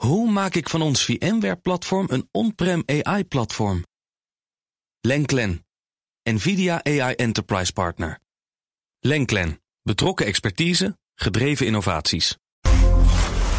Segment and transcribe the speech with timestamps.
[0.00, 3.84] Hoe maak ik van ons VMware-platform een on-prem AI-platform?
[5.00, 5.66] Lenklen,
[6.22, 8.18] NVIDIA AI Enterprise Partner.
[9.00, 12.36] Lenklen, betrokken expertise, gedreven innovaties.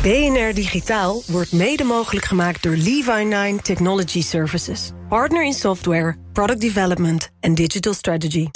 [0.02, 4.92] BNR Digitaal wordt mede mogelijk gemaakt door Levi9 Technology Services.
[5.10, 8.50] Partner in software, product development en digital strategy.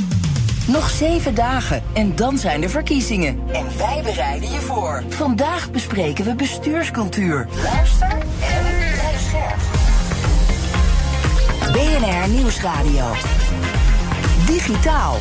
[0.67, 3.39] Nog zeven dagen en dan zijn de verkiezingen.
[3.51, 5.03] En wij bereiden je voor.
[5.09, 7.47] Vandaag bespreken we bestuurscultuur.
[7.63, 9.59] Luister en blijf scherp.
[11.71, 13.05] BNR Nieuwsradio.
[14.45, 15.17] Digitaal.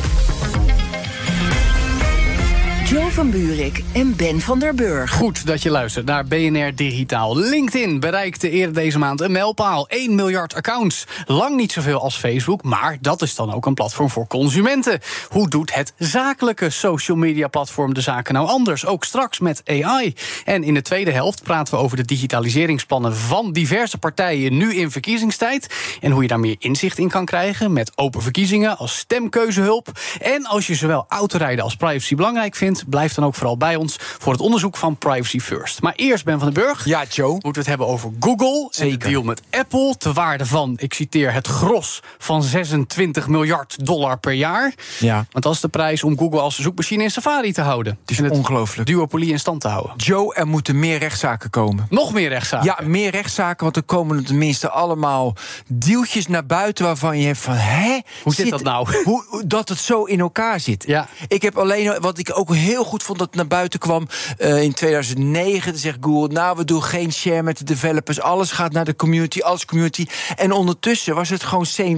[2.85, 5.11] Jo van Buurik en Ben van der Burg.
[5.11, 7.37] Goed dat je luistert naar BNR Digitaal.
[7.37, 9.87] LinkedIn bereikte eerder deze maand een mijlpaal.
[9.87, 11.07] 1 miljard accounts.
[11.25, 14.99] Lang niet zoveel als Facebook, maar dat is dan ook een platform voor consumenten.
[15.29, 18.85] Hoe doet het zakelijke social media platform de zaken nou anders?
[18.85, 20.13] Ook straks met AI.
[20.43, 24.91] En in de tweede helft praten we over de digitaliseringsplannen van diverse partijen nu in
[24.91, 25.73] verkiezingstijd.
[26.01, 29.91] En hoe je daar meer inzicht in kan krijgen met open verkiezingen als stemkeuzehulp.
[30.21, 33.95] En als je zowel autorijden als privacy belangrijk vindt blijf dan ook vooral bij ons
[33.99, 35.81] voor het onderzoek van Privacy First.
[35.81, 36.85] Maar eerst Ben van den Burg.
[36.85, 37.31] Ja, Joe.
[37.31, 38.67] Moeten we het hebben over Google.
[38.71, 38.93] Zeker.
[38.93, 39.95] En de deal met Apple.
[39.97, 44.73] Te waarde van, ik citeer, het gros van 26 miljard dollar per jaar.
[44.99, 45.25] Ja.
[45.31, 47.97] Want dat is de prijs om Google als zoekmachine in Safari te houden.
[48.05, 48.87] Het is ongelooflijk.
[48.87, 49.95] Duopolie in stand te houden.
[49.95, 51.87] Joe, er moeten meer rechtszaken komen.
[51.89, 52.65] Nog meer rechtszaken?
[52.65, 55.35] Ja, meer rechtszaken, want er komen tenminste allemaal
[55.67, 57.99] deeltjes naar buiten waarvan je hebt van, hè?
[58.23, 59.03] Hoe zit, dat nou?
[59.03, 60.83] Hoe, dat het zo in elkaar zit.
[60.87, 61.07] Ja.
[61.27, 64.07] Ik heb alleen, wat ik ook heel goed vond dat het naar buiten kwam
[64.39, 65.71] uh, in 2009.
[65.71, 68.21] Dan zegt Google, nou, we doen geen share met de developers.
[68.21, 70.05] Alles gaat naar de community, alles community.
[70.35, 71.89] En ondertussen was het gewoon 70-30.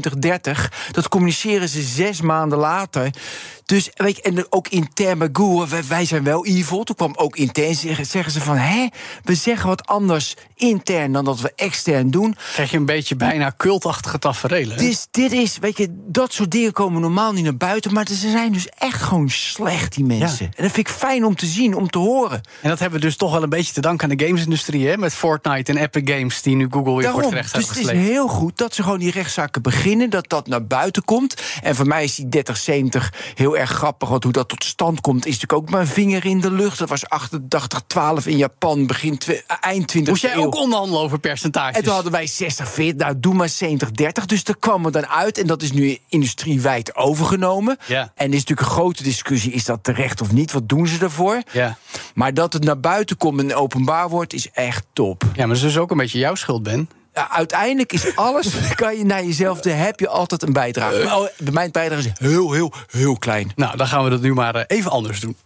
[0.91, 3.11] Dat communiceren ze zes maanden later.
[3.67, 6.83] Dus weet je, en ook intern bij Google, wij, wij, zijn wel evil.
[6.83, 8.55] Toen kwam ook intern, zeggen, ze van...
[8.55, 8.87] hé,
[9.23, 12.35] we zeggen wat anders intern dan dat we extern doen.
[12.53, 14.77] Krijg je een beetje bijna cultachtige tafereelen.
[14.77, 17.93] Dus dit is, weet je, dat soort dingen komen normaal niet naar buiten...
[17.93, 20.51] maar ze zijn dus echt gewoon slecht, die mensen.
[20.55, 20.56] Ja.
[20.57, 22.41] En dat vind ik fijn om te zien, om te horen.
[22.61, 24.87] En dat hebben we dus toch wel een beetje te danken aan de gamesindustrie...
[24.87, 24.97] Hè?
[24.97, 27.89] met Fortnite en Epic Games, die nu Google weer voor het recht dus het is
[27.89, 30.09] heel goed dat ze gewoon die rechtszaken beginnen...
[30.09, 31.41] dat dat naar buiten komt.
[31.61, 32.43] En voor mij is die
[32.83, 32.87] 30-70
[33.35, 34.09] heel erg grappig.
[34.09, 36.77] Want hoe dat tot stand komt, is natuurlijk ook mijn vinger in de lucht.
[36.77, 37.03] Dat was
[38.23, 39.17] 88-12 in Japan, begin
[39.61, 41.77] eind 20 Moest jij ook onderhandelen over percentages?
[41.77, 44.25] En toen hadden wij 60, 40, nou doe maar 70, 30.
[44.25, 45.37] Dus daar kwam er dan uit.
[45.37, 47.77] En dat is nu industriewijd overgenomen.
[47.85, 48.11] Ja.
[48.15, 50.46] En is natuurlijk een grote discussie, is dat terecht of niet?
[50.51, 51.41] Wat doen ze daarvoor?
[51.51, 51.77] Ja.
[52.13, 55.23] Maar dat het naar buiten komt en openbaar wordt, is echt top.
[55.23, 56.89] Ja, maar dat is dus ook een beetje jouw schuld, Ben.
[57.13, 61.03] Ja, uiteindelijk is alles, kan je naar jezelf, daar heb je altijd een bijdrage.
[61.03, 63.51] Maar, oh, mijn bijdrage is heel, heel, heel klein.
[63.55, 65.37] Nou, dan gaan we dat nu maar even anders doen.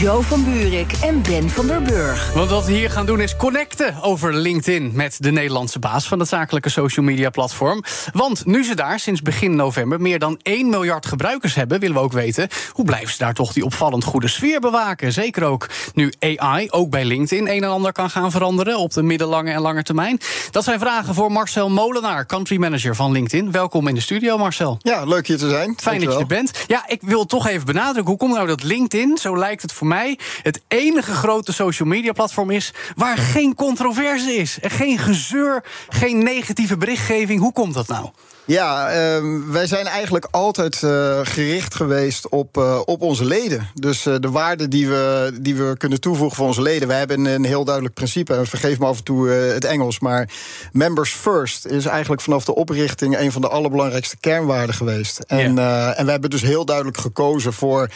[0.00, 2.32] Jo van Buurik en Ben van der Burg.
[2.32, 4.90] Want wat we hier gaan doen is connecten over LinkedIn...
[4.94, 7.84] met de Nederlandse baas van het zakelijke social media platform.
[8.12, 11.80] Want nu ze daar sinds begin november meer dan 1 miljard gebruikers hebben...
[11.80, 15.12] willen we ook weten, hoe blijven ze daar toch die opvallend goede sfeer bewaken?
[15.12, 18.78] Zeker ook nu AI ook bij LinkedIn een en ander kan gaan veranderen...
[18.78, 20.20] op de middellange en lange termijn.
[20.50, 23.52] Dat zijn vragen voor Marcel Molenaar, country manager van LinkedIn.
[23.52, 24.78] Welkom in de studio, Marcel.
[24.82, 25.74] Ja, leuk hier te zijn.
[25.80, 26.64] Fijn dat je er bent.
[26.66, 29.18] Ja, ik wil toch even benadrukken, hoe komt nou dat LinkedIn...
[29.20, 34.32] zo lijkt het voor mij het enige grote social media platform is waar geen controverse
[34.32, 34.60] is.
[34.60, 37.40] En geen gezeur, geen negatieve berichtgeving.
[37.40, 38.10] Hoe komt dat nou?
[38.48, 43.68] Ja, uh, wij zijn eigenlijk altijd uh, gericht geweest op, uh, op onze leden.
[43.74, 46.88] Dus uh, de waarde die we, die we kunnen toevoegen voor onze leden.
[46.88, 48.34] Wij hebben een heel duidelijk principe.
[48.34, 50.00] En vergeef me af en toe het Engels.
[50.00, 50.28] Maar
[50.72, 55.18] members first is eigenlijk vanaf de oprichting een van de allerbelangrijkste kernwaarden geweest.
[55.18, 55.98] En, yeah.
[55.98, 57.88] en we hebben dus heel duidelijk gekozen voor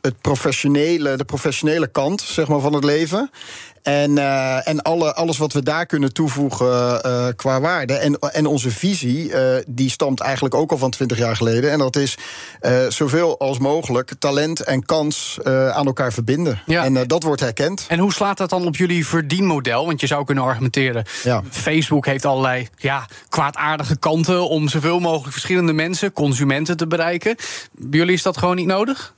[0.00, 3.30] het professionele, de professionele kant zeg maar, van het leven.
[3.86, 7.94] En, uh, en alle, alles wat we daar kunnen toevoegen uh, qua waarde.
[7.94, 11.70] En, en onze visie, uh, die stamt eigenlijk ook al van 20 jaar geleden.
[11.70, 12.18] En dat is
[12.88, 16.62] zoveel als mogelijk talent en kans aan elkaar verbinden.
[16.66, 16.84] Ja.
[16.84, 17.84] En dat wordt herkend.
[17.88, 19.86] En hoe slaat dat dan op jullie verdienmodel?
[19.86, 21.42] Want je zou kunnen argumenteren: ja.
[21.50, 27.36] Facebook heeft allerlei ja, kwaadaardige kanten om zoveel mogelijk verschillende mensen, consumenten te bereiken.
[27.72, 29.14] Bij jullie is dat gewoon niet nodig?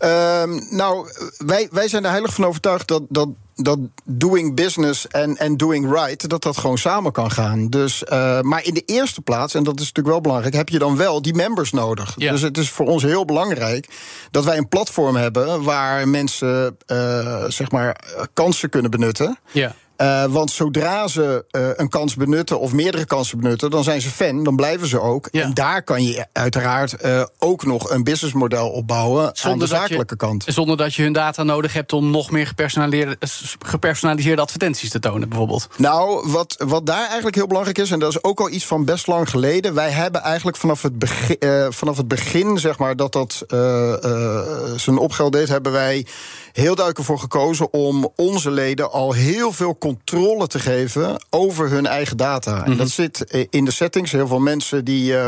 [0.00, 1.08] Uh, nou,
[1.38, 3.28] wij, wij zijn er heilig van overtuigd dat, dat
[3.62, 7.68] dat doing business en, en doing right, dat dat gewoon samen kan gaan.
[7.68, 10.78] Dus, uh, maar in de eerste plaats, en dat is natuurlijk wel belangrijk, heb je
[10.78, 12.14] dan wel die members nodig.
[12.16, 12.32] Ja.
[12.32, 13.88] Dus het is voor ons heel belangrijk
[14.30, 18.00] dat wij een platform hebben waar mensen uh, zeg maar
[18.32, 19.38] kansen kunnen benutten.
[19.52, 19.74] Ja.
[20.00, 24.10] Uh, want zodra ze uh, een kans benutten of meerdere kansen benutten, dan zijn ze
[24.10, 25.28] fan, dan blijven ze ook.
[25.30, 25.42] Ja.
[25.42, 30.14] En daar kan je uiteraard uh, ook nog een businessmodel opbouwen zonder aan de zakelijke
[30.18, 30.44] je, kant.
[30.46, 33.16] Zonder dat je hun data nodig hebt om nog meer gepersonaliseerde,
[33.58, 35.68] gepersonaliseerde advertenties te tonen, bijvoorbeeld?
[35.76, 38.84] Nou, wat, wat daar eigenlijk heel belangrijk is, en dat is ook al iets van
[38.84, 39.74] best lang geleden.
[39.74, 43.58] Wij hebben eigenlijk vanaf het begin, uh, vanaf het begin zeg maar, dat dat uh,
[44.04, 44.40] uh,
[44.76, 46.06] zijn opgeld deed, hebben wij
[46.52, 51.86] heel duidelijk ervoor gekozen om onze leden al heel veel controle te geven over hun
[51.86, 52.64] eigen data.
[52.64, 52.78] En Mhm.
[52.78, 54.12] dat zit in de settings.
[54.12, 55.24] Heel veel mensen die, uh,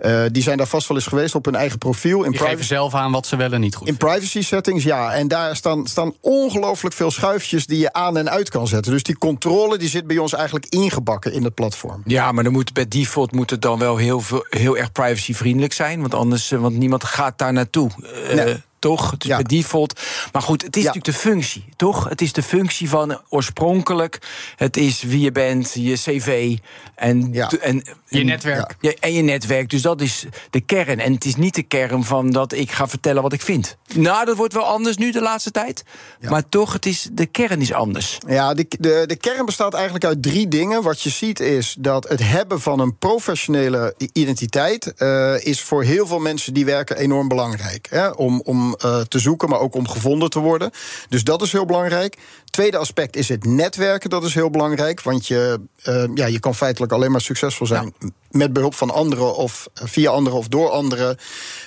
[0.00, 2.22] uh, die zijn daar vast wel eens geweest op hun eigen profiel.
[2.24, 5.12] In die geven zelf aan wat ze wel en niet goed In privacy settings, ja.
[5.12, 8.92] En daar staan, staan ongelooflijk veel schuifjes die je aan en uit kan zetten.
[8.92, 12.02] Dus die controle die zit bij ons eigenlijk ingebakken in het platform.
[12.04, 15.72] Ja, maar dan moet bij default moet het dan wel heel, veel, heel erg privacyvriendelijk
[15.72, 16.00] zijn.
[16.00, 17.90] Want anders, want niemand gaat daar naartoe.
[18.34, 19.16] Nee toch?
[19.16, 19.36] Dus ja.
[19.36, 20.00] bij default.
[20.32, 20.88] Maar goed, het is ja.
[20.88, 22.08] natuurlijk de functie, toch?
[22.08, 24.18] Het is de functie van oorspronkelijk.
[24.56, 26.56] Het is wie je bent, je cv
[26.94, 27.50] en, ja.
[27.60, 28.76] en, je netwerk.
[28.80, 29.70] Ja, en je netwerk.
[29.70, 31.00] Dus dat is de kern.
[31.00, 33.76] En het is niet de kern van dat ik ga vertellen wat ik vind.
[33.94, 35.84] Nou, dat wordt wel anders nu de laatste tijd.
[36.20, 38.18] Maar toch, het is, de kern is anders.
[38.26, 40.82] Ja, de, de, de kern bestaat eigenlijk uit drie dingen.
[40.82, 44.92] Wat je ziet is dat het hebben van een professionele identiteit...
[44.98, 47.86] Uh, is voor heel veel mensen die werken enorm belangrijk.
[47.90, 48.08] Hè?
[48.08, 50.70] Om, om uh, te zoeken, maar ook om gevonden te worden.
[51.08, 52.18] Dus dat is heel belangrijk.
[52.54, 55.02] Tweede aspect is het netwerken, dat is heel belangrijk.
[55.02, 57.94] Want je, uh, ja, je kan feitelijk alleen maar succesvol zijn...
[57.98, 58.08] Ja.
[58.30, 61.16] met behulp van anderen of via anderen of door anderen.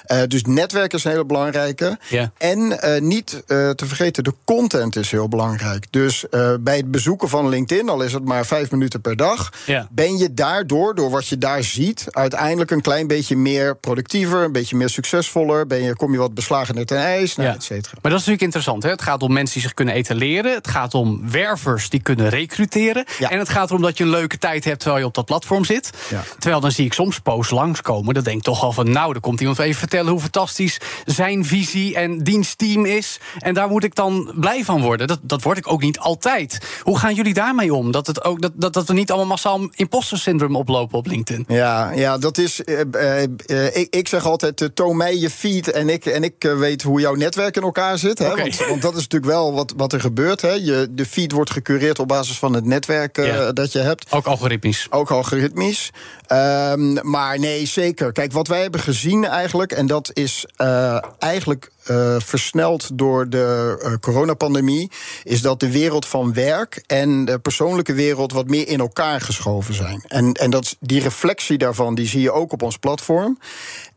[0.07, 1.98] Uh, dus netwerken is een hele belangrijke.
[2.10, 2.31] Ja.
[2.38, 5.86] En uh, niet te vergeten, de content is heel belangrijk.
[5.89, 6.25] Dus
[6.60, 9.50] bij het bezoeken van LinkedIn, al is het maar vijf minuten per dag...
[9.66, 9.88] Ja.
[9.92, 12.06] ben je daardoor, door wat je daar ziet...
[12.10, 14.44] uiteindelijk een klein beetje meer productiever...
[14.44, 17.56] een beetje meer succesvoller, ben je, kom je wat beslagener ten ijs, nou, ja.
[17.56, 17.98] et cetera.
[18.01, 18.84] Maar dat is natuurlijk interessant.
[18.84, 18.89] Hè?
[18.89, 20.54] Het gaat om mensen die zich kunnen etaleren.
[20.54, 23.06] Het gaat om wervers die kunnen recruteren.
[23.19, 23.29] Ja.
[23.29, 25.65] En het gaat erom dat je een leuke tijd hebt terwijl je op dat platform
[25.65, 25.89] zit.
[26.09, 26.24] Ja.
[26.39, 28.13] Terwijl dan zie ik soms posts langskomen.
[28.13, 31.45] Dan denk ik toch al van, nou, dan komt iemand even vertellen hoe fantastisch zijn
[31.45, 33.19] visie en dienstteam is.
[33.39, 35.07] En daar moet ik dan blij van worden.
[35.07, 36.59] Dat, dat word ik ook niet altijd.
[36.81, 37.91] Hoe gaan jullie daarmee om?
[37.91, 41.45] Dat, het ook, dat, dat, dat we niet allemaal massaal imposter syndrome oplopen op LinkedIn.
[41.47, 42.62] Ja, ja dat is.
[42.65, 46.53] Uh, uh, uh, ik, ik, zeg altijd: toon mij je feed en ik, en ik
[46.57, 48.19] weet hoe jouw netwerk in elkaar zit.
[48.19, 48.31] Hè?
[48.31, 48.44] Okay.
[48.44, 50.41] Want, want, dat is natuurlijk wel wat, wat er gebeurt.
[50.41, 50.51] Hè?
[50.51, 53.52] Je, de feed wordt gecureerd op basis van het netwerk ja.
[53.52, 54.12] dat je hebt.
[54.12, 54.88] Ook algoritmisch.
[54.90, 55.92] Ook algoritmisch.
[56.31, 58.12] Um, maar nee, zeker.
[58.12, 63.80] Kijk, wat wij hebben gezien eigenlijk, en dat is uh, eigenlijk uh, versneld door de
[63.84, 64.92] uh, coronapandemie,
[65.24, 69.74] is dat de wereld van werk en de persoonlijke wereld wat meer in elkaar geschoven
[69.74, 70.04] zijn.
[70.07, 73.39] En, en dat, die reflectie daarvan, die zie je ook op ons platform.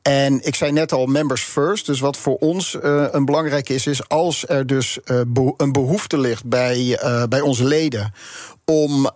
[0.02, 1.86] En ik zei net al, members first.
[1.86, 4.98] Dus wat voor ons uh, een belangrijke is, is als er dus
[5.56, 8.12] een behoefte ligt bij, uh, bij onze leden
[8.64, 9.10] om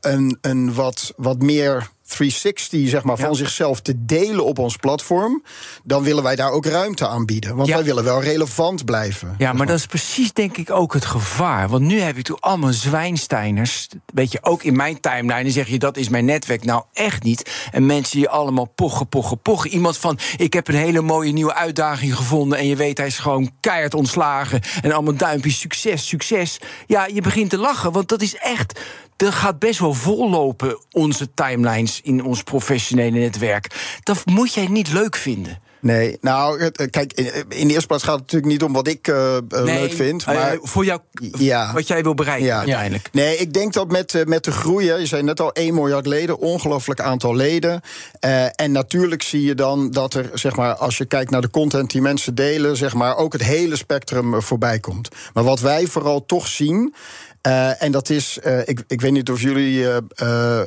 [0.00, 5.42] een, een wat, wat meer 360 zeg maar, van zichzelf te delen op ons platform,
[5.84, 7.56] dan willen wij daar ook ruimte aan bieden.
[7.56, 7.74] Want Ja.
[7.74, 9.34] wij willen wel relevant blijven.
[9.38, 11.68] Ja, maar dat is precies denk ik ook het gevaar.
[11.68, 13.88] Want nu heb je toch allemaal zwijnsteiners.
[14.14, 16.64] Weet je, ook in mijn timeline zeg je dat is mijn netwerk.
[16.64, 17.50] Nou, echt niet.
[17.70, 19.70] En mensen die allemaal pochen, pochen, pochen.
[19.70, 22.58] Iemand van, ik heb een hele mooie nieuwe uitdaging gevonden...
[22.58, 24.60] en je weet, hij is gewoon keihard ontslagen.
[24.82, 26.58] En allemaal duimpjes, succes, succes.
[26.86, 28.80] Ja, je begint te lachen, want dat is echt...
[29.16, 33.98] Dat gaat best wel vollopen, onze timelines in ons professionele netwerk.
[34.02, 35.58] Dat moet jij niet leuk vinden.
[35.80, 37.12] Nee, nou, het- kijk,
[37.48, 40.24] in de eerste plaats gaat het natuurlijk niet om wat ik eh, eh, leuk vind.
[40.24, 41.00] eh, Maar voor jou,
[41.38, 41.72] Ja.
[41.72, 42.58] wat jij wil bereiken Ja.
[42.58, 43.08] uiteindelijk.
[43.12, 46.06] Nee, ik denk dat met, eh, met de groei, je zei net al 1 miljard
[46.06, 47.80] leden, ongelooflijk aantal leden.
[48.20, 51.50] Eh, en natuurlijk zie je dan dat er, zeg maar, als je kijkt naar de
[51.50, 55.08] content die mensen delen, zeg maar, ook het hele spectrum eh, voorbij komt.
[55.34, 56.94] Maar wat wij vooral toch zien.
[57.42, 60.60] Eh, en dat is, eh, ik, ik weet niet of jullie eh,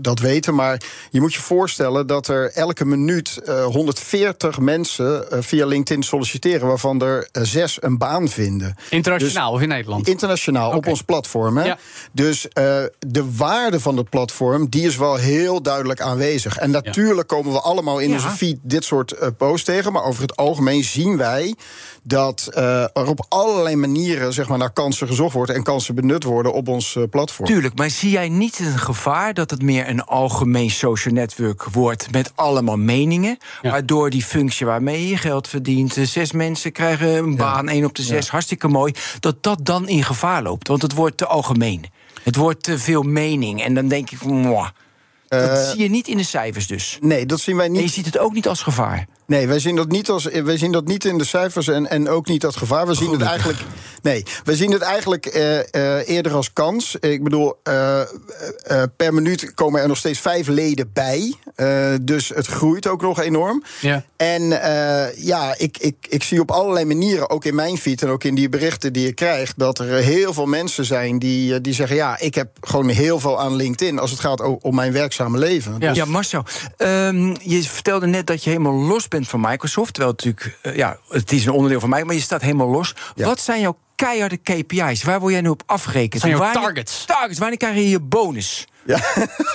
[0.00, 5.66] dat weten, maar je moet je voorstellen dat er elke minuut eh, 140 mensen via
[5.66, 8.74] LinkedIn solliciteren, waarvan er zes een baan vinden.
[8.90, 10.08] Internationaal of in Nederland?
[10.08, 11.56] Internationaal op ons platform.
[11.56, 11.64] Hè?
[11.64, 11.78] Ja.
[12.12, 12.46] Dus
[12.98, 16.56] de waarde van het platform die is wel heel duidelijk aanwezig.
[16.56, 18.14] En natuurlijk komen we allemaal in Ja.
[18.14, 19.92] onze feed dit soort posts tegen.
[19.92, 21.54] Maar over het algemeen zien wij
[22.02, 26.24] dat eh, er op allerlei manieren zeg maar, naar kansen gezocht wordt en kansen benut
[26.24, 27.48] worden op ons eh, platform.
[27.48, 32.10] Tuurlijk, maar zie jij niet een gevaar dat het meer een algemeen social network wordt
[32.12, 33.38] met allemaal meningen?
[33.62, 33.70] Ja.
[33.70, 37.94] Waardoor die functie waarmee je geld verdient, eh, zes mensen krijgen een baan, één op
[37.94, 40.68] de zes, hartstikke mooi, dat dat dan in gevaar loopt.
[40.68, 41.84] Want het wordt te algemeen.
[42.22, 43.62] Het wordt te veel mening.
[43.62, 44.68] En dan denk ik, mwah.
[45.28, 46.98] dat zie je niet in de cijfers dus.
[47.00, 47.92] Nee, dat zien wij En je niet.
[47.92, 49.06] ziet het ook niet als gevaar.
[49.30, 52.08] Nee, wij zien dat niet, als, wij zien dat niet in de cijfers en, en
[52.08, 52.86] ook niet als gevaar.
[52.86, 53.58] We zien het eigenlijk.
[54.02, 55.58] Nee, we zien het eigenlijk eh,
[55.98, 56.96] eh, eerder als kans.
[57.00, 58.06] Ik bedoel, eh, eh,
[58.96, 61.34] per minuut komen er nog steeds vijf leden bij.
[61.54, 63.62] Eh, dus het groeit ook nog enorm.
[63.80, 64.04] Ja.
[64.16, 68.08] En eh, ja, ik, ik, ik zie op allerlei manieren, ook in mijn feed en
[68.08, 71.74] ook in die berichten die ik krijg, dat er heel veel mensen zijn die, die
[71.74, 75.38] zeggen: Ja, ik heb gewoon heel veel aan LinkedIn als het gaat om mijn werkzame
[75.38, 75.72] leven.
[75.78, 75.88] Ja.
[75.88, 76.44] Dus- Ja, Marcel,
[76.76, 79.94] ehm, je vertelde net dat je helemaal los bent van Microsoft.
[79.94, 82.68] Terwijl het natuurlijk, eh, ja, het is een onderdeel van mij, maar je staat helemaal
[82.68, 82.94] los.
[83.14, 83.26] Ja.
[83.26, 85.02] Wat zijn jouw keiharde KPI's?
[85.02, 86.22] Waar word jij nu op afgerekend?
[86.22, 87.04] Zijn jouw targets?
[87.04, 88.66] Targets, wanneer krijg je je bonus?
[88.90, 89.00] Ja,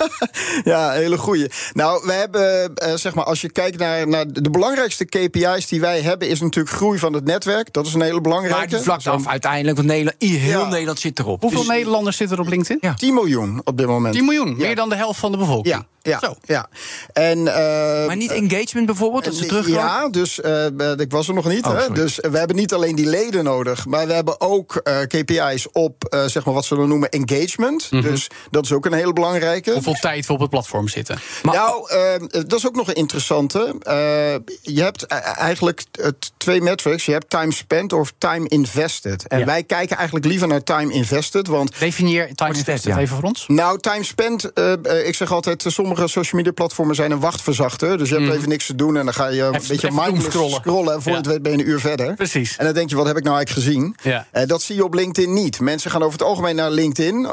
[0.73, 1.47] ja hele goeie.
[1.73, 5.81] Nou, we hebben, eh, zeg maar, als je kijkt naar, naar de belangrijkste KPI's die
[5.81, 7.73] wij hebben, is natuurlijk groei van het netwerk.
[7.73, 8.57] Dat is een hele belangrijke.
[8.57, 10.69] Maar die vlakt af uiteindelijk, want Nederland, heel Ja.
[10.69, 11.41] Nederland zit erop.
[11.41, 12.77] Hoeveel Dus- Nederlanders zitten er op LinkedIn?
[12.81, 12.93] Ja.
[12.93, 14.15] 10 miljoen op dit moment.
[14.15, 14.55] 10 miljoen, Ja.
[14.65, 15.75] meer dan de helft van de bevolking.
[15.75, 16.35] Ja, ja, Zo.
[16.43, 16.67] ja.
[17.13, 19.79] En, eh, Maar niet engagement bijvoorbeeld, dat ze terugkomen?
[19.79, 20.65] Ja, dus eh,
[20.97, 21.65] ik was er nog niet.
[21.65, 21.93] Oh, hè?
[21.93, 26.03] Dus we hebben niet alleen die leden nodig, maar we hebben ook eh, KPI's op
[26.03, 27.89] eh, zeg maar wat ze dan noemen engagement.
[27.89, 29.23] Dus dat is ook een hele belangrijke.
[29.73, 31.19] Hoeveel tijd we op het platform zitten.
[31.43, 31.99] nou, eh,
[32.31, 33.75] dat is ook nog een interessante.
[33.81, 33.93] Eh,
[34.73, 37.05] je hebt e- eigenlijk eh, twee metrics.
[37.05, 39.27] Je hebt time spent of time invested.
[39.27, 39.45] En Ja.
[39.45, 41.47] wij kijken eigenlijk liever naar time invested.
[41.47, 42.99] Want Definieer time invested ja?
[42.99, 43.45] even voor ons.
[43.47, 44.73] nou, time spent, eh,
[45.07, 47.97] ik zeg altijd, sommige social media platformen zijn een wachtverzachter.
[47.97, 50.93] Dus je hebt even niks te doen en dan ga je een beetje mindless scrollen.
[50.93, 51.17] En voor Ja.
[51.17, 52.13] het weet ben je een uur verder.
[52.13, 52.55] Precies.
[52.57, 53.95] En dan denk je, wat heb ik nou eigenlijk gezien?
[54.47, 55.59] Dat zie je op LinkedIn niet.
[55.59, 57.27] Mensen gaan over het algemeen naar LinkedIn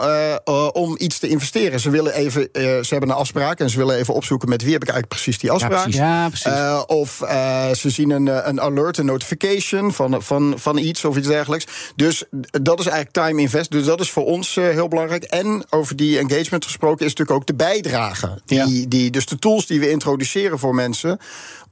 [0.73, 1.72] om iets te investeren.
[1.81, 4.73] Ze willen even, eh, ze hebben een afspraak en ze willen even opzoeken met wie
[4.73, 5.83] heb ik eigenlijk precies die afspraak.
[5.83, 6.01] precies.
[6.01, 6.47] Ja, precies.
[6.53, 11.17] Eh, of eh, ze zien een, een alert, een notification van, van, van iets of
[11.17, 11.67] iets dergelijks.
[11.97, 12.25] Dus
[12.63, 13.71] dat is eigenlijk time invest.
[13.71, 15.25] Dus dat is voor ons heel belangrijk.
[15.25, 18.41] En over die engagement gesproken is natuurlijk ook de bijdrage.
[18.47, 21.19] Die, die, dus de tools die we introduceren voor mensen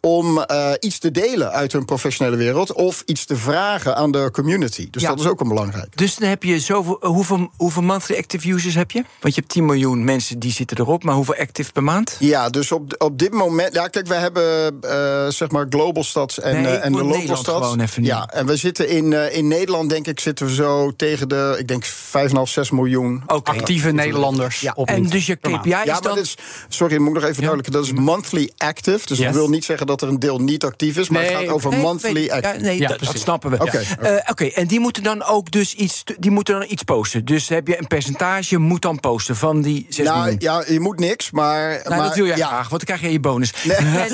[0.00, 0.45] om
[0.80, 4.88] iets te delen uit hun professionele wereld of iets te vragen aan de community.
[4.90, 5.09] Dus Ja.
[5.09, 5.97] dat is ook een belangrijk.
[5.97, 6.99] Dus dan heb je zoveel.
[7.00, 9.04] Hoeveel, hoeveel monthly active users heb je?
[9.21, 12.16] Want je hebt 10 miljoen mensen die zitten erop, maar hoeveel active per maand?
[12.18, 13.75] Ja, dus op, op dit moment.
[13.75, 17.37] Ja, kijk, wij hebben eh, zeg maar global stads en, Nee, eh, en de local
[17.37, 17.76] stads.
[17.76, 21.28] even ja, en we zitten in, eh, in Nederland, denk ik, zitten we zo tegen
[21.28, 21.90] de, ik denk 5,5,
[22.44, 23.23] 6 miljoen.
[23.26, 24.73] Actieve Nederlanders Ja.
[24.76, 25.37] op En dus je.
[25.37, 26.14] KPI Ja, is maar dan.
[26.14, 26.35] dat is,
[26.68, 27.73] sorry, moet ik nog even duidelijken.
[27.73, 29.06] Dat is monthly active.
[29.06, 29.26] Dus Yes.
[29.26, 31.49] dat wil niet zeggen dat er een deel niet actief is, maar Nee, het gaat
[31.54, 32.54] over Nee, monthly active.
[32.56, 33.59] Ja, nee, Ja, dat, snappen we.
[33.59, 33.97] Oké, Ja.
[33.97, 37.25] Eh, Oké, en die moeten dan ook dus iets, die moeten dan iets posten.
[37.25, 40.37] Dus heb je een percentage, moet dan posten van die 6 Nou miljoen.
[40.38, 41.68] ja, je moet niks, maar.
[41.70, 42.46] Nou, maar dat wil je ja.
[42.46, 43.52] graag, want dan krijg je je bonus.
[43.68, 44.10] En,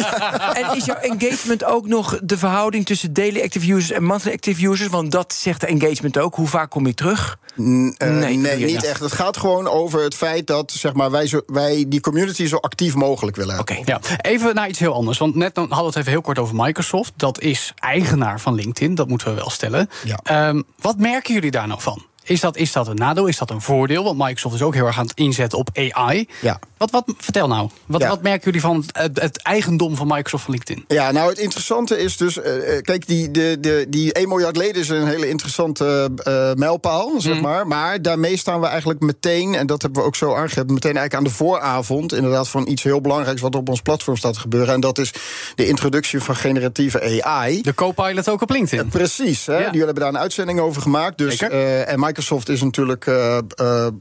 [0.55, 4.69] en is jouw engagement ook nog de verhouding tussen daily active users en monthly active
[4.69, 4.89] users?
[4.89, 6.35] Want dat zegt de engagement ook.
[6.35, 7.39] Hoe vaak kom je terug?
[7.61, 9.01] N- eh, Nee, niet echt.
[9.01, 12.57] Het gaat gewoon over het feit dat zeg maar, wij, zo, wij die community zo
[12.57, 13.75] actief mogelijk willen Oké.
[13.75, 13.95] hebben.
[14.09, 15.19] Ja, even naar iets heel anders.
[15.19, 17.13] Want net dan hadden we het even heel kort over Microsoft.
[17.17, 19.89] Dat is eigenaar van LinkedIn, dat moeten we wel stellen.
[20.05, 20.19] Ja.
[20.23, 22.05] Ehm, wat merken jullie daar nou van?
[22.27, 23.27] Is dat, is dat een nadeel?
[23.27, 24.05] Is dat een voordeel?
[24.05, 26.29] Want Microsoft is ook heel erg aan het inzetten op AI.
[26.41, 26.59] Ja.
[26.77, 27.69] Wat, wat, vertel nou.
[27.87, 28.09] Wat, Ja.
[28.09, 30.85] wat merken jullie van het, het eigendom van Microsoft van LinkedIn?
[30.89, 34.57] Ja, nou het interessante is dus, eh, eh, kijk, die, de, de, die 1 miljard
[34.57, 37.43] leden is een hele interessante eh, mijlpaal, zeg Mhm.
[37.43, 37.67] maar.
[37.67, 41.15] Maar daarmee staan we eigenlijk meteen, en dat hebben we ook zo aangegeven, meteen eigenlijk
[41.15, 44.75] aan de vooravond, inderdaad, van iets heel belangrijks wat op ons platform staat te gebeuren.
[44.75, 45.13] En dat is
[45.55, 47.63] de introductie van generatieve AI.
[47.63, 48.89] De Copilot ook op LinkedIn.
[48.89, 49.57] Precies, hè?
[49.59, 49.65] Ja.
[49.65, 51.19] jullie hebben daar een uitzending over gemaakt.
[51.19, 53.11] Dus, en Microsoft is natuurlijk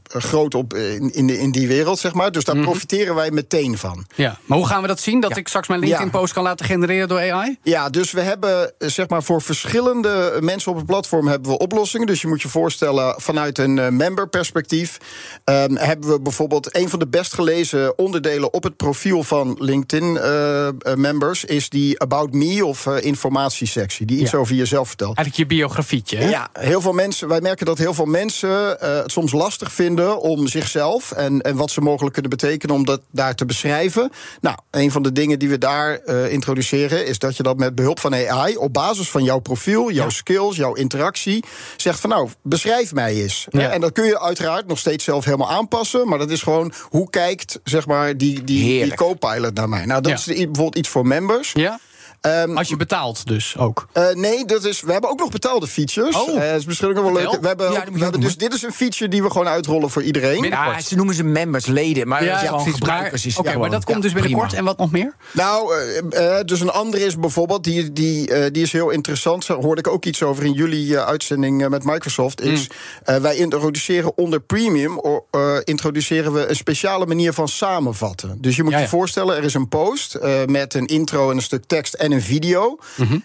[0.08, 2.32] groot op, in, in, die- in die wereld, zeg maar.
[2.32, 4.06] Dus daar profiteren wij meteen van.
[4.14, 4.38] Ja.
[4.44, 5.20] Maar hoe gaan we dat zien?
[5.20, 7.58] Dat ik straks mijn LinkedIn-post kan laten genereren door AI?
[7.62, 11.58] Ja, dus we hebben eh, zeg maar voor verschillende mensen op het platform hebben we
[11.58, 12.06] oplossingen.
[12.06, 14.98] Dus je moet je voorstellen, vanuit een eh, member-perspectief
[15.44, 21.44] ehm, hebben we bijvoorbeeld een van de best gelezen onderdelen op het profiel van LinkedIn-members
[21.44, 24.38] is die About Me of eh, informatiesectie, die iets Ja.
[24.38, 25.16] over jezelf vertelt.
[25.16, 26.16] Eigenlijk je biografietje.
[26.16, 26.28] Hè?
[26.28, 27.28] Ja, heel veel mensen.
[27.28, 31.56] Wij merken dat heel veel mensen eh, het soms lastig vinden om zichzelf en, en
[31.56, 34.10] wat ze mogelijk kunnen betekenen, om dat daar te beschrijven.
[34.40, 37.74] Nou, een van de dingen die we daar eh, introduceren, is dat je dat met
[37.74, 41.44] behulp van AI, op basis van jouw profiel, jouw skills, jouw interactie,
[41.76, 43.46] zegt van nou, beschrijf mij eens.
[43.50, 43.70] Ja.
[43.70, 47.10] En dat kun je uiteraard nog steeds zelf helemaal aanpassen, maar dat is gewoon hoe
[47.10, 49.84] kijkt zeg maar die, die, die co-pilot naar mij.
[49.84, 50.32] Nou, dat Ja.
[50.32, 51.50] is bijvoorbeeld iets voor members.
[51.52, 51.78] Ja?
[52.26, 53.86] Ehm, Als je betaalt dus ook.
[53.92, 56.16] eh, nee, dat is, we hebben ook nog betaalde features.
[56.16, 56.28] Oh.
[56.42, 57.40] Eh, dat is misschien ook nog wel leuk.
[57.40, 60.02] We hebben, Ja, we hebben dus, dit is een feature die we gewoon uitrollen voor
[60.02, 60.42] iedereen.
[60.42, 62.08] Ja, ze noemen ze members, leden.
[62.08, 62.72] Maar ja, precies.
[62.74, 64.52] gebruikers Maar- is Oké, het maar dat komt dus binnenkort.
[64.52, 65.14] En wat nog meer?
[65.32, 65.74] Nou,
[66.10, 69.46] eh, dus een andere is bijvoorbeeld, die, die, eh, die is heel interessant.
[69.46, 72.40] Daar hoorde ik ook iets over in jullie uitzending met Microsoft.
[72.40, 72.66] Is
[73.04, 78.38] eh, wij introduceren onder premium eh, introduceren we een speciale manier van samenvatten.
[78.40, 78.90] Dus je moet Ja, je ja.
[78.90, 82.15] voorstellen, er is een post eh, met een intro en een stuk tekst en een
[82.16, 82.78] een video.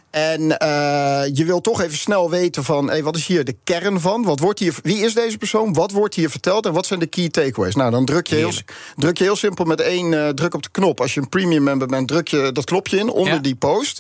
[0.10, 2.90] En eh, je wil toch even snel weten van...
[2.90, 4.24] Hey, wat is hier de kern van?
[4.24, 5.74] Wat wordt hier, wie is deze persoon?
[5.74, 6.66] Wat wordt hier verteld?
[6.66, 7.76] En wat zijn de key takeaways?
[7.76, 8.52] Nou, dan druk je heel,
[8.96, 11.00] druk je heel simpel met één eh, druk op de knop.
[11.02, 13.40] Als je een premium member bent, druk je dat knopje in onder Ja.
[13.40, 14.00] die post.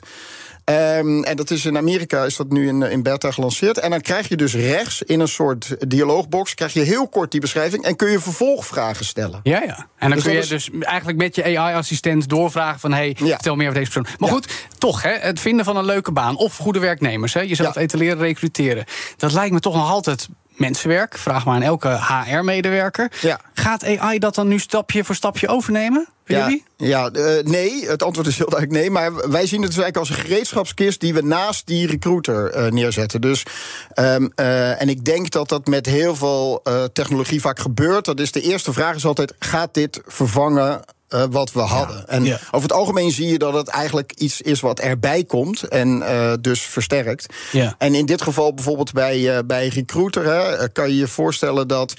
[0.71, 3.77] Ehm, en dat is in Amerika is dat nu in, in beta gelanceerd.
[3.79, 6.53] En dan krijg je dus rechts in een soort dialoogbox...
[6.53, 7.83] krijg je heel kort die beschrijving...
[7.83, 9.39] en kun je vervolgvragen stellen.
[9.43, 9.77] Ja, ja.
[9.97, 12.93] En dan Dus kun je dus eigenlijk met je AI-assistent doorvragen van...
[12.93, 13.25] hey, Ja.
[13.27, 14.15] vertel meer over deze persoon.
[14.19, 14.35] Maar Ja.
[14.35, 14.47] goed,
[14.77, 16.37] toch, hè, het vinden van een leuke baan...
[16.37, 17.81] of goede werknemers, hè, jezelf Ja.
[17.81, 18.83] etaleren, recruteren...
[19.17, 20.27] dat lijkt me toch nog altijd
[20.61, 21.17] mensenwerk.
[21.17, 23.11] Vraag maar aan elke HR-medewerker.
[23.21, 23.39] Ja.
[23.53, 26.07] Gaat AI dat dan nu stapje voor stapje overnemen?
[26.25, 26.63] Ja, jullie?
[26.77, 28.91] ja eh, nee, het antwoord is heel duidelijk nee.
[28.91, 32.71] Maar wij zien het dus eigenlijk als een gereedschapskist die we naast die recruiter eh,
[32.71, 33.21] neerzetten.
[33.21, 33.45] Dus,
[33.93, 36.63] ehm, eh, en ik denk dat dat met heel veel
[36.93, 38.05] technologie vaak gebeurt.
[38.05, 40.81] Dat is de eerste vraag is altijd: gaat dit vervangen?
[41.11, 42.07] Eh, wat we hadden.
[42.07, 42.39] En Ja.
[42.45, 46.33] over het algemeen zie je dat het eigenlijk iets is wat erbij komt en eh,
[46.41, 47.25] dus versterkt.
[47.51, 47.75] Ja.
[47.77, 51.93] En in dit geval bijvoorbeeld bij, eh, bij Recruiter hè, kan je je voorstellen dat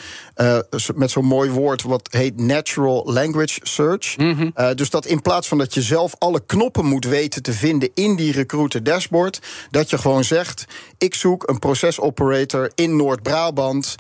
[0.95, 4.16] met zo'n mooi woord wat heet Natural Language Search.
[4.54, 7.90] eh, dus dat in plaats van dat je zelf alle knoppen moet weten te vinden
[7.95, 9.38] in die Recruiter dashboard,
[9.71, 10.64] dat je gewoon zegt:
[10.99, 13.95] ik zoek een procesoperator in Noord-Brabant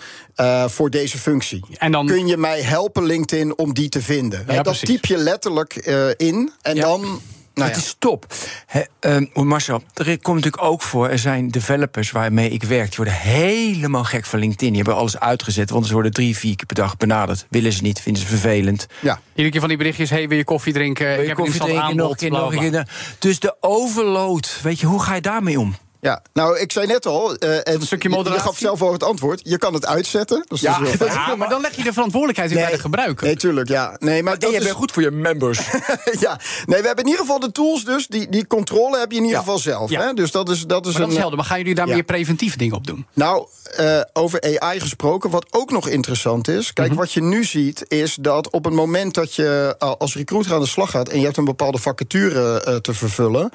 [0.66, 1.64] voor deze functie.
[1.78, 4.46] En dan- kun je mij helpen, LinkedIn, om die te vinden?
[4.46, 4.88] Dat precies.
[5.02, 6.82] Typ je letterlijk eh, in en Ja.
[6.82, 7.20] dan.
[7.54, 7.82] Nou het ja.
[7.84, 8.26] is top.
[8.66, 11.08] Hè, ehm, Marcel, er komt natuurlijk ook voor...
[11.08, 12.86] er zijn developers waarmee ik werk...
[12.86, 14.68] die worden helemaal gek van LinkedIn.
[14.68, 17.46] Die hebben alles uitgezet, want ze worden drie, vier keer per dag benaderd.
[17.50, 18.86] Willen ze niet, vinden ze vervelend.
[19.00, 19.20] ja.
[19.30, 21.06] Iedere keer van die berichtjes, hey, wil je koffie drinken?
[21.06, 21.96] Wil ik je heb koffie drinken, aanbod.
[21.98, 23.16] nog een keer, bla, nog een bla, keer.
[23.18, 25.76] Dus de overload, weet je, hoe ga je daarmee om?
[26.02, 28.44] Ja, nou, ik zei net al, eh, en Een stukje je- je moderatie.
[28.46, 29.40] gaf zelf al het antwoord.
[29.44, 30.44] Je kan het uitzetten.
[30.48, 30.90] Dus dat is.
[31.12, 33.26] Ja, maar dan leg je de verantwoordelijkheid in bij de gebruiker.
[33.26, 33.96] Nee, tuurlijk, ja.
[33.98, 35.58] Nee, maar dat je is, bent goed voor je members.
[36.20, 36.40] ja.
[36.66, 38.06] Nee, we hebben in ieder geval de tools dus.
[38.06, 39.90] Die, die controle heb je in ieder geval zelf.
[39.90, 40.00] Ja.
[40.00, 40.12] Hè?
[40.12, 41.14] Dus dat is, dat is Maar dat een...
[41.14, 41.36] is helder.
[41.38, 43.06] Maar gaan jullie daar meer preventieve dingen op doen?
[43.14, 46.72] Nou, eh, over AI gesproken, wat ook nog interessant is.
[46.72, 50.54] Kijk, wat je nu ziet, is dat op het moment dat je eh, als recruiter
[50.54, 53.50] aan de slag gaat en je hebt een bepaalde vacature te vervullen,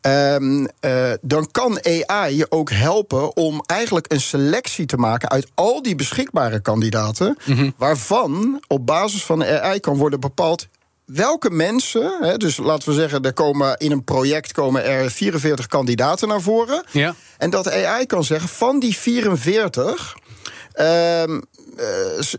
[0.00, 1.90] ehm, eh, dan kan AI
[2.36, 7.36] je ook helpen om eigenlijk een selectie te maken uit al die beschikbare kandidaten,
[7.76, 10.68] waarvan op basis van AI kan worden bepaald
[11.04, 15.66] welke mensen, hè, dus laten we zeggen, er komen in een project komen er 44
[15.66, 16.84] kandidaten naar voren.
[16.90, 17.14] Ja.
[17.38, 20.16] En dat AI kan zeggen, van die 44
[20.72, 21.40] ehm,
[21.76, 21.86] eh,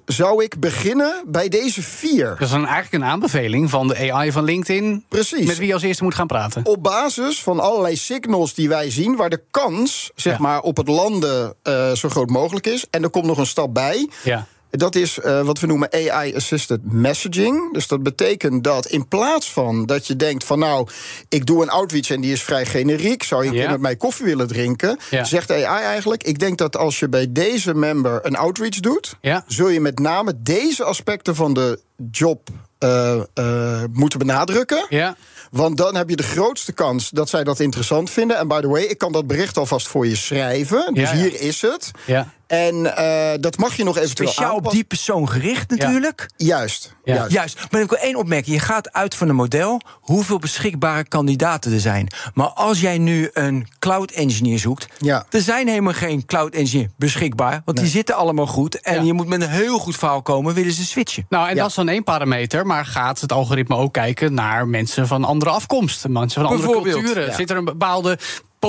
[0.05, 2.25] zou ik beginnen bij deze vier.
[2.29, 5.05] Dat is dan eigenlijk een aanbeveling van de AI van LinkedIn.
[5.09, 5.45] Precies.
[5.47, 6.65] Met wie je als eerste moet gaan praten.
[6.65, 10.39] Op basis van allerlei signals die wij zien, waar de kans zeg Ja.
[10.39, 12.85] maar, op het landen eh, zo groot mogelijk is.
[12.89, 14.09] En er komt nog een stap bij.
[14.23, 14.45] Ja.
[14.77, 17.73] Dat is eh, wat we noemen AI-assisted messaging.
[17.73, 20.87] Dus dat betekent dat in plaats van dat je denkt van nou,
[21.29, 24.47] ik doe een outreach en die is vrij generiek, zou je met mij koffie willen
[24.47, 24.97] drinken?
[25.21, 29.15] Zegt AI eigenlijk, ik denk dat als je bij deze member een outreach doet,
[29.47, 31.79] zul je met name deze aspecten van de
[32.11, 34.85] job eh, eh, moeten benadrukken.
[34.89, 35.15] Ja.
[35.51, 38.37] Want dan heb je de grootste kans dat zij dat interessant vinden.
[38.37, 40.93] En by the way, ik kan dat bericht alvast voor je schrijven.
[40.93, 41.21] Dus Ja, ja.
[41.21, 41.91] hier is het.
[42.05, 42.27] Ja.
[42.47, 44.79] En eh, dat mag je nog eventueel Speciaal op aanpassen.
[44.79, 46.29] die persoon gericht natuurlijk.
[46.37, 46.95] Juist.
[47.03, 47.13] Ja.
[47.15, 47.31] juist.
[47.31, 48.55] Juist, maar ik wil één opmerking.
[48.55, 52.07] Je gaat uit van een model hoeveel beschikbare kandidaten er zijn.
[52.33, 55.25] Maar als jij nu een cloud engineer zoekt, Ja.
[55.29, 57.61] er zijn helemaal geen cloud engineer beschikbaar.
[57.65, 58.81] Want die zitten allemaal goed.
[58.81, 59.01] En Ja.
[59.01, 61.25] je moet met een heel goed verhaal komen, willen ze switchen.
[61.29, 61.61] Nou, en Ja.
[61.61, 62.65] dat is dan één parameter.
[62.65, 66.07] Maar gaat het algoritme ook kijken naar mensen van andere afkomst?
[66.07, 67.25] Mensen van andere culturen?
[67.25, 67.33] ja.
[67.33, 68.17] Zit er een bepaalde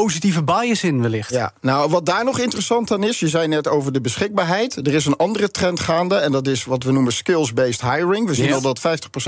[0.00, 1.30] positieve bias in wellicht?
[1.30, 4.86] Ja, nou wat daar nog interessant aan is, je zei net over de beschikbaarheid.
[4.86, 8.26] Er is een andere trend gaande en dat is wat we noemen skills-based hiring.
[8.26, 8.82] We zien al dat 50%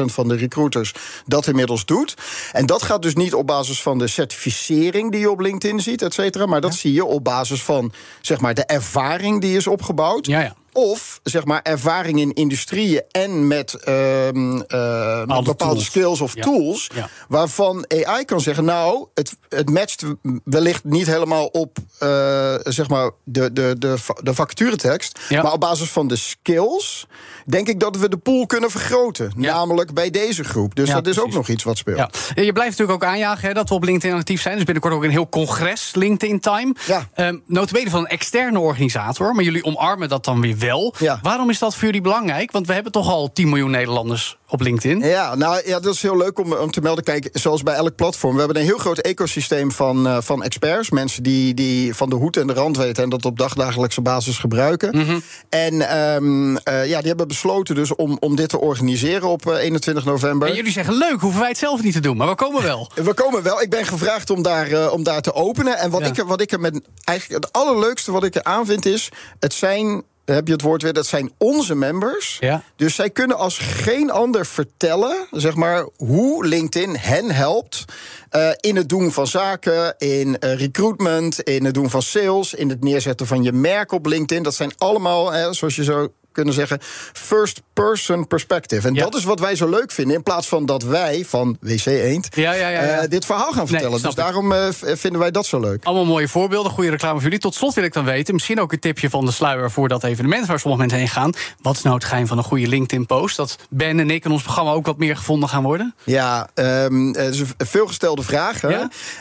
[0.05, 0.95] van de recruiters
[1.27, 2.15] dat inmiddels doet.
[2.53, 6.03] En dat gaat dus niet op basis van de certificering die je op LinkedIn ziet,
[6.03, 6.47] et cetera.
[6.47, 10.27] Maar dat zie je op basis van zeg maar, de ervaring die is opgebouwd.
[10.27, 10.55] Ja, ja.
[10.77, 15.85] Of zeg maar ervaring in industrieën en met ehm, eh, bepaalde tools.
[15.85, 16.43] skills of Ja.
[16.43, 16.91] tools.
[16.95, 17.09] Ja.
[17.29, 20.05] Waarvan AI kan zeggen: Nou, het, het matcht
[20.45, 25.19] wellicht niet helemaal op eh, zeg maar de, de, de, de vacaturetekst.
[25.29, 25.43] Ja.
[25.43, 27.07] Maar op basis van de skills
[27.47, 29.33] denk ik dat we de pool kunnen vergroten.
[29.37, 29.55] Ja.
[29.55, 30.75] Namelijk bij deze groep.
[30.75, 31.99] Dus Ja, dat is ook nog iets wat speelt.
[31.99, 32.11] Ja.
[32.43, 34.55] Je blijft natuurlijk ook aanjagen hè, dat we op LinkedIn actief zijn.
[34.55, 36.75] Dus binnenkort ook een heel congres, LinkedIn Time.
[36.87, 37.09] Ja.
[37.17, 39.35] Um, notabene van een externe organisator.
[39.35, 40.95] Maar jullie omarmen dat dan weer wel.
[41.23, 42.51] Waarom is dat voor jullie belangrijk?
[42.51, 45.01] Want we hebben toch al 10 miljoen Nederlanders op LinkedIn.
[45.01, 47.05] Ja, nou ja, dat is heel leuk om, om te melden.
[47.05, 50.91] Kijk, zoals bij elk platform, we hebben een heel groot ecosysteem van, uh, van experts.
[50.91, 54.39] Mensen die, die van de hoed en de rand weten en dat op dagdagelijkse basis
[54.39, 54.97] gebruiken.
[54.97, 55.19] Mhm.
[55.49, 59.57] En um, uh, ja, die hebben besloten dus om, om dit te organiseren op uh,
[59.57, 60.49] 21 november.
[60.49, 62.91] En jullie zeggen leuk, hoeven wij het zelf niet te doen, maar we komen wel.
[63.05, 63.63] We komen wel.
[63.63, 65.79] Ik ben gevraagd om daar, om daar te openen.
[65.79, 66.07] En wat, ja.
[66.07, 69.53] ik, wat ik er met eigenlijk het allerleukste wat ik er aan vind is, het
[69.53, 72.37] zijn heb je het woord weer, dat zijn onze members.
[72.41, 72.63] Ja.
[72.77, 77.85] Dus zij kunnen als geen ander vertellen, zeg maar, hoe LinkedIn hen helpt.
[78.33, 82.69] Uh, in het doen van zaken, in uh, recruitment, in het doen van sales, in
[82.69, 84.43] het neerzetten van je merk op LinkedIn.
[84.43, 86.79] Dat zijn allemaal, hè, zoals je zo kunnen zeggen,
[87.13, 88.89] first person perspective.
[88.89, 89.03] En Ja.
[89.05, 90.17] dat is wat wij zo leuk vinden.
[90.17, 94.01] In plaats van dat wij van WC Eend Ja, ja, eh, dit verhaal gaan vertellen.
[94.03, 94.17] dus ik.
[94.17, 95.85] daarom eh, v- vinden wij dat zo leuk.
[95.85, 97.39] Allemaal mooie voorbeelden, goede reclame voor jullie.
[97.39, 100.05] Tot slot wil ik dan weten, misschien ook een tipje van de sluier voor dat
[100.05, 101.33] evenement waar sommige mensen heen gaan.
[101.63, 103.37] Wat is nou het geheim van een goede LinkedIn-post?
[103.37, 105.95] Dat Ben en ik in ons programma ook wat meer gevonden gaan worden?
[106.05, 108.61] Ja, ehm het is een veelgestelde vraag.
[108.61, 108.69] hè.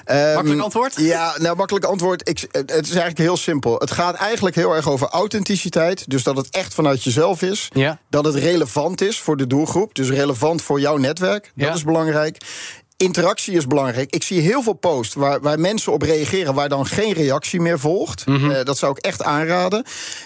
[0.05, 0.93] Ehm, Makkelijk antwoord?
[0.97, 2.29] Ja, nou, makkelijk antwoord.
[2.29, 3.75] Ik, het is eigenlijk heel simpel.
[3.77, 6.09] Het gaat eigenlijk heel erg over authenticiteit.
[6.09, 7.67] Dus dat het echt vanuit jezelf is.
[7.73, 7.99] Ja.
[8.09, 9.95] Dat het relevant is voor de doelgroep.
[9.95, 11.51] Dus relevant voor jouw netwerk.
[11.55, 11.73] Dat Ja.
[11.73, 12.37] is belangrijk.
[12.97, 14.13] Interactie is belangrijk.
[14.15, 16.53] Ik zie heel veel posts waar, waar mensen op reageren...
[16.53, 18.25] waar dan geen reactie meer volgt.
[18.25, 18.51] Mhm.
[18.51, 19.83] Eh, dat zou ik echt aanraden.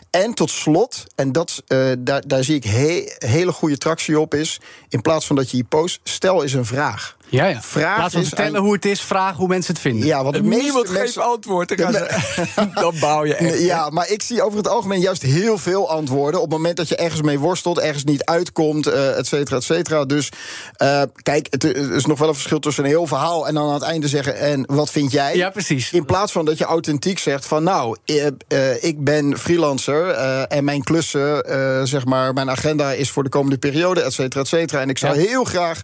[0.09, 4.33] En tot slot, en dat, eh, daar, daar zie ik he- hele goede tractie op...
[4.33, 5.99] is in plaats van dat je je post...
[6.03, 7.17] stel eens een vraag.
[7.29, 7.61] Ja, ja.
[7.61, 10.05] Vraag Laten we is vertellen aan- hoe het is, vragen hoe mensen het vinden.
[10.07, 11.01] Ja, want de meeste Niemand mensen...
[11.05, 11.77] geeft antwoord.
[11.77, 12.09] Dan, ze-
[12.81, 13.59] dan bouw je echt.
[13.59, 16.41] Ja, maar ik zie over het algemeen juist heel veel antwoorden.
[16.41, 19.63] Op het moment dat je ergens mee worstelt, ergens niet uitkomt, eh et cetera, et
[19.63, 20.05] cetera.
[20.05, 20.29] Dus
[20.75, 23.73] eh, kijk, het is nog wel een verschil tussen een heel verhaal en dan aan
[23.73, 25.35] het einde zeggen: en wat vind jij?
[25.35, 25.91] Ja, precies.
[25.91, 30.63] In plaats van dat je authentiek zegt van nou, eh, ik ben freelancer eh, en
[30.63, 34.47] mijn klussen, eh, zeg maar, mijn agenda is voor de komende periode, et cetera, et
[34.47, 34.81] cetera.
[34.81, 35.27] En ik zou Ja.
[35.27, 35.81] heel graag.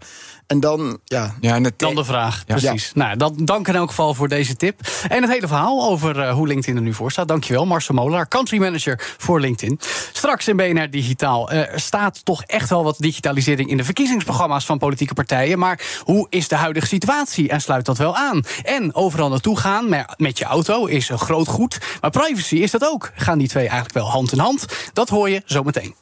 [0.48, 2.92] En dan, ja, Ja, en het Dan de vraag, precies.
[2.94, 4.80] Nou, dat, dank in elk geval voor deze tip.
[5.08, 7.28] En het hele verhaal over eh, hoe LinkedIn er nu voor staat.
[7.28, 9.80] Dankjewel, Marcel Molenaar, country manager voor LinkedIn.
[10.14, 11.50] Straks in BNR Digitaal.
[11.50, 15.60] Eh, er staat toch echt wel wat digitalisering in de verkiezingsprogramma's van politieke partijen.
[15.60, 18.42] Maar hoe is de huidige situatie en sluit dat wel aan?
[18.64, 21.78] En overal naartoe gaan met- met je auto is een groot goed.
[22.02, 23.12] Maar privacy is dat ook.
[23.16, 24.66] Gaan die twee eigenlijk wel hand in hand?
[24.94, 25.96] Dat hoor je zometeen.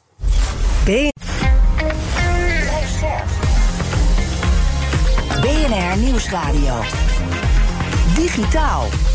[0.84, 1.33] BNR
[5.96, 6.74] Nieuwsradio.
[8.14, 9.13] Digitaal.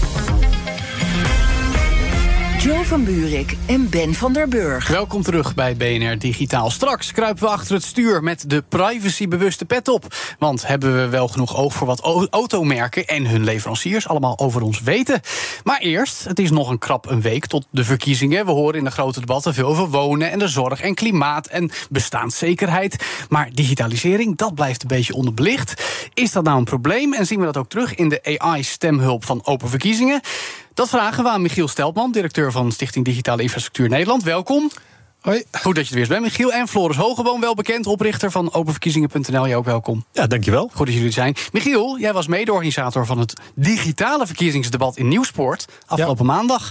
[2.60, 4.88] Joe van Buurik en Ben van der Burg.
[4.88, 6.70] Welkom terug bij BNR Digitaal.
[6.70, 10.16] Straks kruipen we achter het stuur met de privacybewuste pet op.
[10.40, 14.62] Want hebben we wel genoeg oog voor wat au- automerken en hun leveranciers allemaal over
[14.62, 15.22] ons weten?
[15.64, 18.46] Maar eerst, het is nog een krap een week tot de verkiezingen.
[18.46, 21.72] We horen in de grote debatten veel over wonen en de zorg en klimaat en
[21.90, 23.06] bestaanszekerheid.
[23.30, 25.84] Maar digitalisering, dat blijft een beetje onderbelicht.
[26.14, 27.14] Is dat nou een probleem?
[27.14, 30.22] En zien we dat ook terug in de AI-stemhulp van Open Verkiezingen?
[30.80, 34.24] Dat vragen we aan Michiel Steltman, directeur van Stichting Digitale Infrastructuur Nederland.
[34.24, 34.72] Welkom.
[35.22, 35.44] Hoi.
[35.52, 36.54] Goed dat je er weer bent, Michiel.
[36.54, 39.48] En Floris Hogeboom, wel bekend, oprichter van openverkiezingen.nl.
[39.48, 40.06] Jij ook welkom.
[40.12, 40.72] Ja, dankjewel.
[40.74, 41.36] Goed dat jullie er zijn.
[41.52, 46.70] Michiel, jij was mede-organisator van het digitale verkiezingsdebat in Nieuwsport afgelopen maandag.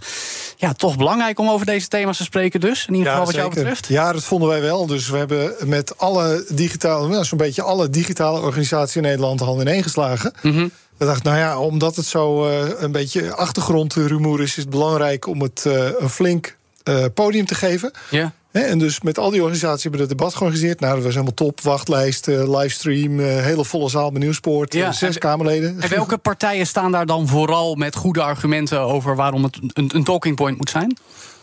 [0.57, 2.87] Ja, toch belangrijk om over deze thema's te spreken dus.
[2.87, 3.87] In ieder geval wat jou betreft.
[3.87, 4.87] Ja, dat vonden wij wel.
[4.87, 9.67] Dus we hebben met alle digitale, nou, zo'n beetje alle digitale organisaties in Nederland handen
[9.67, 10.33] in één geslagen.
[10.43, 10.69] Mhm.
[10.99, 15.27] We dachten, nou ja, omdat het zo eh, een beetje achtergrondrumoer is, is het belangrijk
[15.27, 17.91] om het eh, een flink eh, podium te geven.
[18.11, 18.33] Ja.
[18.51, 20.81] En dus met al die organisaties hebben we het debat georganiseerd.
[20.81, 21.61] Nou, dat was helemaal top.
[21.61, 24.33] Wachtlijst, livestream, hele volle zaal bij.
[24.69, 25.81] Ja, eh, zes en- Kamerleden.
[25.81, 30.05] En welke partijen staan daar dan vooral met goede argumenten over waarom het een, een
[30.05, 30.97] talking point moet zijn?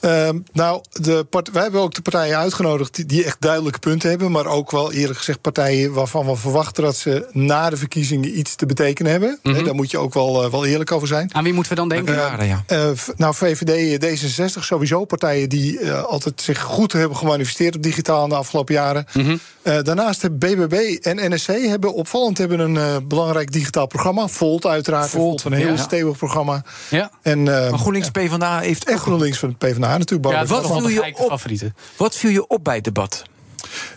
[0.05, 4.09] Ehm, nou, de part- wij hebben ook de partijen uitgenodigd die, die echt duidelijke punten
[4.09, 4.31] hebben.
[4.31, 8.55] Maar ook wel eerlijk gezegd partijen waarvan we verwachten dat ze na de verkiezingen iets
[8.55, 9.39] te betekenen hebben.
[9.43, 11.33] Hè, daar moet je ook wel, eh, wel eerlijk over zijn.
[11.33, 12.15] Aan wie moeten we dan denken?
[12.15, 12.63] Ja, ja.
[12.67, 15.05] Eh, v- nou, VVD, D66 sowieso.
[15.05, 19.05] Partijen die eh, altijd zich goed hebben gemanifesteerd op digitaal in de afgelopen jaren.
[19.13, 19.37] Mhm.
[19.61, 24.27] Eh, daarnaast hebben BBB en NSC hebben opvallend hebben een eh, belangrijk digitaal programma.
[24.27, 25.09] Volt uiteraard.
[25.09, 25.77] Volt, Volt, een heel ja.
[25.77, 26.63] stevig programma.
[26.89, 27.11] Ja.
[27.21, 30.31] En, eh, Maar GroenLinks PvdA heeft echt GroenLinks van PvdA natuurlijk.
[30.31, 31.27] Ja, wat viel je op?
[31.27, 31.75] favorieten.
[31.97, 33.23] Wat viel je op bij het debat?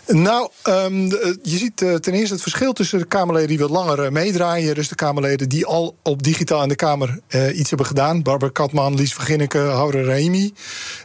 [0.07, 3.69] Nou, ehm, de- je ziet eh, ten eerste het verschil tussen de Kamerleden die wat
[3.69, 4.75] langer eh, meedraaien.
[4.75, 8.21] Dus de Kamerleden die al op digitaal in de Kamer eh, iets hebben gedaan.
[8.23, 10.53] Barbara Katman, Lies van Ginneke, Haure Raimi.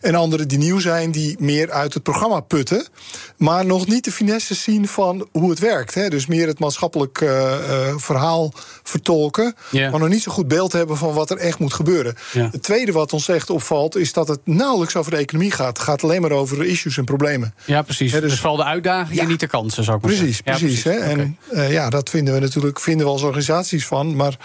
[0.00, 2.86] En anderen die nieuw zijn, die meer uit het programma putten.
[3.36, 5.94] Maar nog niet de finesse zien van hoe het werkt.
[5.94, 6.08] Hè.
[6.08, 9.54] Dus meer het maatschappelijk eh, eh, verhaal vertolken.
[9.90, 12.14] Maar nog niet zo goed beeld hebben van wat er echt moet gebeuren.
[12.50, 15.68] Het tweede wat ons echt opvalt, is dat het nauwelijks over de economie gaat.
[15.76, 17.54] Het gaat alleen maar over issues en problemen.
[17.64, 18.12] Ja, precies.
[18.12, 19.28] Dus- dus vooral de de uitdagingen, Ja.
[19.28, 20.52] niet de kansen, zou ik Precies, zeggen.
[20.52, 20.84] Ja, precies.
[20.84, 20.90] hè.
[20.90, 24.16] En eh, ja, dat vinden we natuurlijk vinden we als organisaties van.
[24.16, 24.36] Maar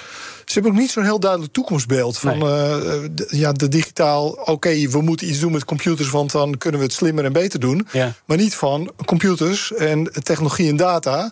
[0.46, 2.18] ze hebben ook niet zo'n heel duidelijk toekomstbeeld.
[2.18, 2.50] Van Nee.
[2.50, 6.86] eh, ja, de digitaal, oké, we moeten iets doen met computers, want dan kunnen we
[6.86, 7.88] het slimmer en beter doen.
[7.92, 8.14] Ja.
[8.26, 11.32] Maar niet van computers en technologie en data.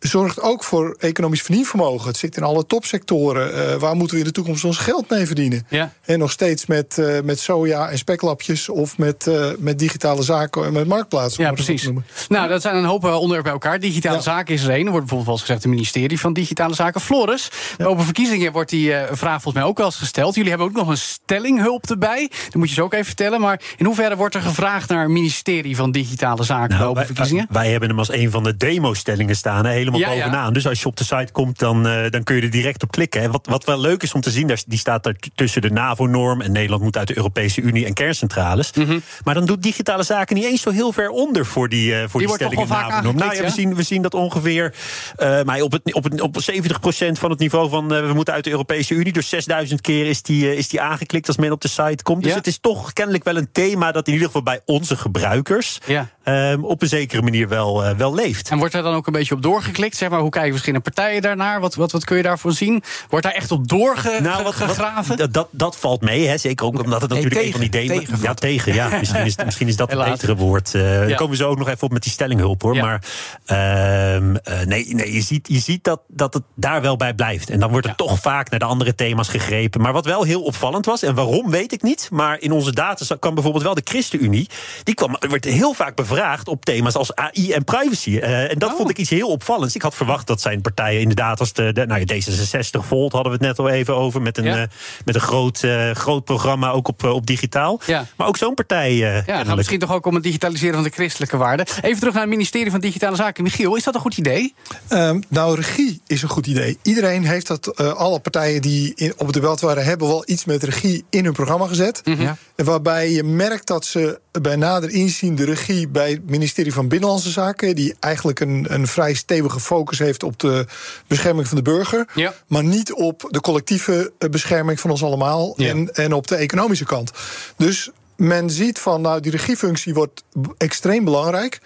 [0.00, 2.08] Zorgt ook voor economisch verdienvermogen.
[2.08, 3.54] Het zit in alle topsectoren.
[3.72, 5.66] Eh, waar moeten we in de toekomst ons geld mee verdienen?
[5.68, 5.92] Ja.
[6.04, 10.64] En nog steeds met, eh, met soja en speklapjes of met, eh, met digitale zaken
[10.64, 11.44] en met marktplaatsen.
[11.44, 11.88] Ja, precies.
[12.28, 13.80] Nou, dat zijn een hoop onderwerpen bij elkaar.
[13.80, 14.22] Digitale Ja.
[14.22, 14.84] zaken is er één.
[14.84, 17.00] Er wordt bijvoorbeeld wel eens gezegd het ministerie van Digitale Zaken.
[17.00, 20.34] Floris, bij open verkiezingen wordt die eh, vraag volgens mij ook wel eens gesteld.
[20.34, 22.30] Jullie hebben ook nog een stellinghulp erbij.
[22.44, 23.40] Dat moet je zo ook even vertellen.
[23.40, 26.96] Maar in hoeverre wordt er gevraagd naar het ministerie van Digitale Zaken bij Nou, open
[26.96, 27.46] wij, verkiezingen?
[27.50, 30.30] wij hebben hem als een van de demo-stellingen staan, hè, helemaal Ja, ja.
[30.30, 30.52] bovenaan.
[30.52, 32.90] Dus als je op de site komt, dan, eh, dan kun je er direct op
[32.90, 33.20] klikken.
[33.22, 35.70] En wat, wat wel leuk is om te zien, daar, die staat daar tussen de
[35.70, 36.40] NAVO-norm...
[36.40, 38.72] en Nederland moet uit de Europese Unie en kerncentrales.
[38.72, 38.98] Mhm.
[39.24, 41.46] Maar dan doet digitale zaken niet eens zo heel ver onder...
[41.46, 43.16] voor die, eh, voor die, stelling NAVO-norm.
[43.16, 44.74] Nou ja, we, zien, we zien dat ongeveer
[45.16, 47.88] eh, maar op, het, op, het, op 70% van het niveau van...
[47.88, 49.12] we moeten uit de Europese Unie.
[49.12, 52.22] Dus 6000 keer is die, is die aangeklikt als men op de site komt.
[52.22, 52.36] Dus Ja.
[52.36, 53.92] het is toch kennelijk wel een thema...
[53.92, 55.78] dat in ieder geval bij onze gebruikers...
[56.22, 58.50] Ehm, op een zekere manier wel, wel leeft.
[58.50, 59.79] En wordt daar dan ook een beetje op doorgeklikt?
[59.88, 61.60] Zeg maar, hoe kijken verschillende partijen daarnaar?
[61.60, 62.82] Wat, wat, wat kun je daarvoor zien?
[63.08, 64.22] Wordt daar echt op doorgegraven?
[64.22, 66.36] Nou, wat, wat- dat, dat, valt mee, hè?
[66.38, 67.98] zeker ook omdat het Nee, natuurlijk een van die demo...
[68.00, 68.88] tegen ja, tegen, ja.
[68.98, 70.70] Misschien is, misschien is dat het betere woord.
[70.72, 70.80] Ja.
[70.80, 72.74] Daar komen we zo ook nog even op met die stellinghulp, hoor.
[72.74, 72.82] Ja.
[72.84, 73.02] Maar
[73.44, 77.50] ehm, eh, nee, nee, je ziet, je ziet dat, dat het daar wel bij blijft.
[77.50, 78.04] En dan wordt er Ja.
[78.04, 79.80] toch vaak naar de andere thema's gegrepen.
[79.80, 82.08] Maar wat wel heel opvallend was, en waarom weet ik niet...
[82.10, 84.48] maar in onze data kwam bijvoorbeeld wel de ChristenUnie...
[84.84, 88.18] die kwam, werd heel vaak bevraagd op thema's als AI en privacy.
[88.18, 88.76] Eh, en dat Oh.
[88.76, 89.69] vond ik iets heel opvallends.
[89.74, 93.32] Ik had verwacht dat zijn partijen inderdaad als de, de nou ja, D66 Volt hadden
[93.32, 94.22] we het net al even over...
[94.22, 94.56] met een, Ja.
[94.62, 94.68] eh,
[95.04, 97.80] met een groot, eh, groot programma, ook op, eh, op digitaal.
[97.86, 98.06] Ja.
[98.16, 98.94] Maar ook zo'n partij.
[98.94, 99.56] Ja, het gaat kennelijk.
[99.56, 101.66] misschien toch ook om het digitaliseren van de christelijke waarden.
[101.82, 103.42] Even terug naar het ministerie van Digitale Zaken.
[103.42, 104.54] Michiel, is dat een goed idee?
[104.88, 106.78] Ehm, nou, regie is een goed idee.
[106.82, 110.62] Iedereen heeft dat, alle partijen die in, op het debat waren, hebben wel iets met
[110.62, 112.00] regie in hun programma gezet.
[112.04, 112.36] Ja.
[112.56, 116.88] En Waarbij je merkt dat ze bij nader inzien de regie bij het ministerie van
[116.88, 120.66] Binnenlandse Zaken, die eigenlijk een, een vrij stevige focus heeft op de
[121.06, 122.34] bescherming van de burger, Ja.
[122.46, 125.68] maar niet op de collectieve eh, bescherming van ons allemaal Ja.
[125.68, 127.10] en, en op de economische kant.
[127.56, 130.22] Dus men ziet van, nou, die regiefunctie wordt
[130.56, 131.60] extreem belangrijk.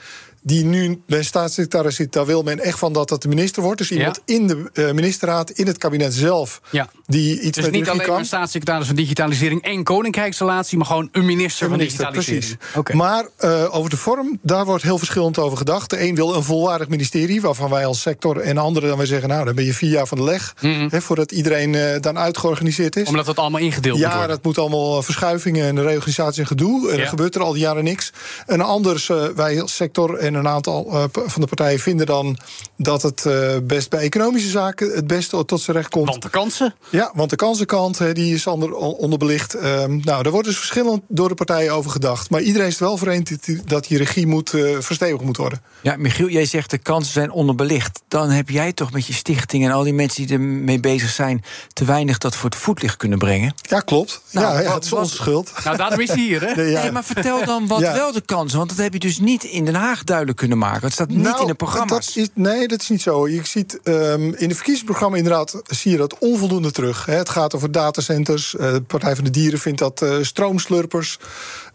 [0.46, 3.62] Die nu bij een staatssecretaris zit, daar wil men echt van dat dat de minister
[3.62, 3.78] wordt.
[3.78, 6.88] Dus iemand in de eh, ministerraad, in het kabinet zelf, Ja.
[7.06, 8.14] die iets Dus met niet alleen kan.
[8.14, 12.58] maar staatssecretaris van Digitalisering en Koninkrijksrelatie, maar gewoon een minister van Minister, Digitalisering.
[12.72, 12.94] precies.
[13.00, 15.90] Maar eh, over de vorm, daar wordt heel verschillend over gedacht.
[15.90, 19.28] De een wil een volwaardig ministerie, waarvan wij als sector en anderen dan weer zeggen:
[19.28, 20.54] Nou, dan ben je vier jaar van de leg.
[20.90, 23.02] hè, voordat iedereen eh, dan uitgeorganiseerd is.
[23.02, 23.10] Mhm.
[23.10, 26.90] Omdat het allemaal ingedeeld moet Ja, dat moet allemaal verschuivingen en reorganisatie en gedoe.
[26.90, 27.02] En Ja.
[27.02, 28.12] er gebeurt er al die jaren niks.
[28.46, 32.38] En anders, wij als sector en een aantal eh, van de partijen vinden dan
[32.76, 36.08] dat het eh, best bij economische zaken het beste tot zijn recht komt.
[36.08, 36.74] Want de kansen.
[36.90, 39.54] Ja, want de kansenkant hè, die is ander, onderbelicht.
[39.54, 42.30] Ehm, nou, daar wordt dus verschillend door de partijen over gedacht.
[42.30, 45.62] Maar iedereen is het wel vereend dat die- dat regie moet, eh, verstevigd moet worden.
[45.82, 48.00] Ja, Michiel, jij zegt de kansen zijn onderbelicht.
[48.08, 51.42] Dan heb jij toch met je stichting en al die mensen die ermee bezig zijn...
[51.72, 53.54] te weinig dat voor het voetlicht kunnen brengen.
[53.62, 54.22] Ja, klopt.
[54.30, 55.52] Nou, ja, het is wat- onze schuld.
[55.64, 56.54] Nou, daarom is hij hier, hè?
[56.62, 56.82] Nee, ja.
[56.82, 57.92] Nee, maar vertel dan wat Ja.
[57.94, 58.58] wel de kansen.
[58.58, 60.82] Want dat heb je dus niet in Den Haag duidelijk kunnen maken.
[60.82, 62.06] Het staat niet Nou, in de programma's.
[62.14, 63.28] Dat is, nee, dat is niet zo.
[63.28, 67.06] Je ziet ehm, in de verkiezingsprogramma inderdaad zie je dat onvoldoende terug.
[67.06, 67.14] Hè.
[67.14, 68.56] Het gaat over datacenters.
[68.56, 71.18] eh, de Partij van de Dieren vindt dat eh, stroomslurpers.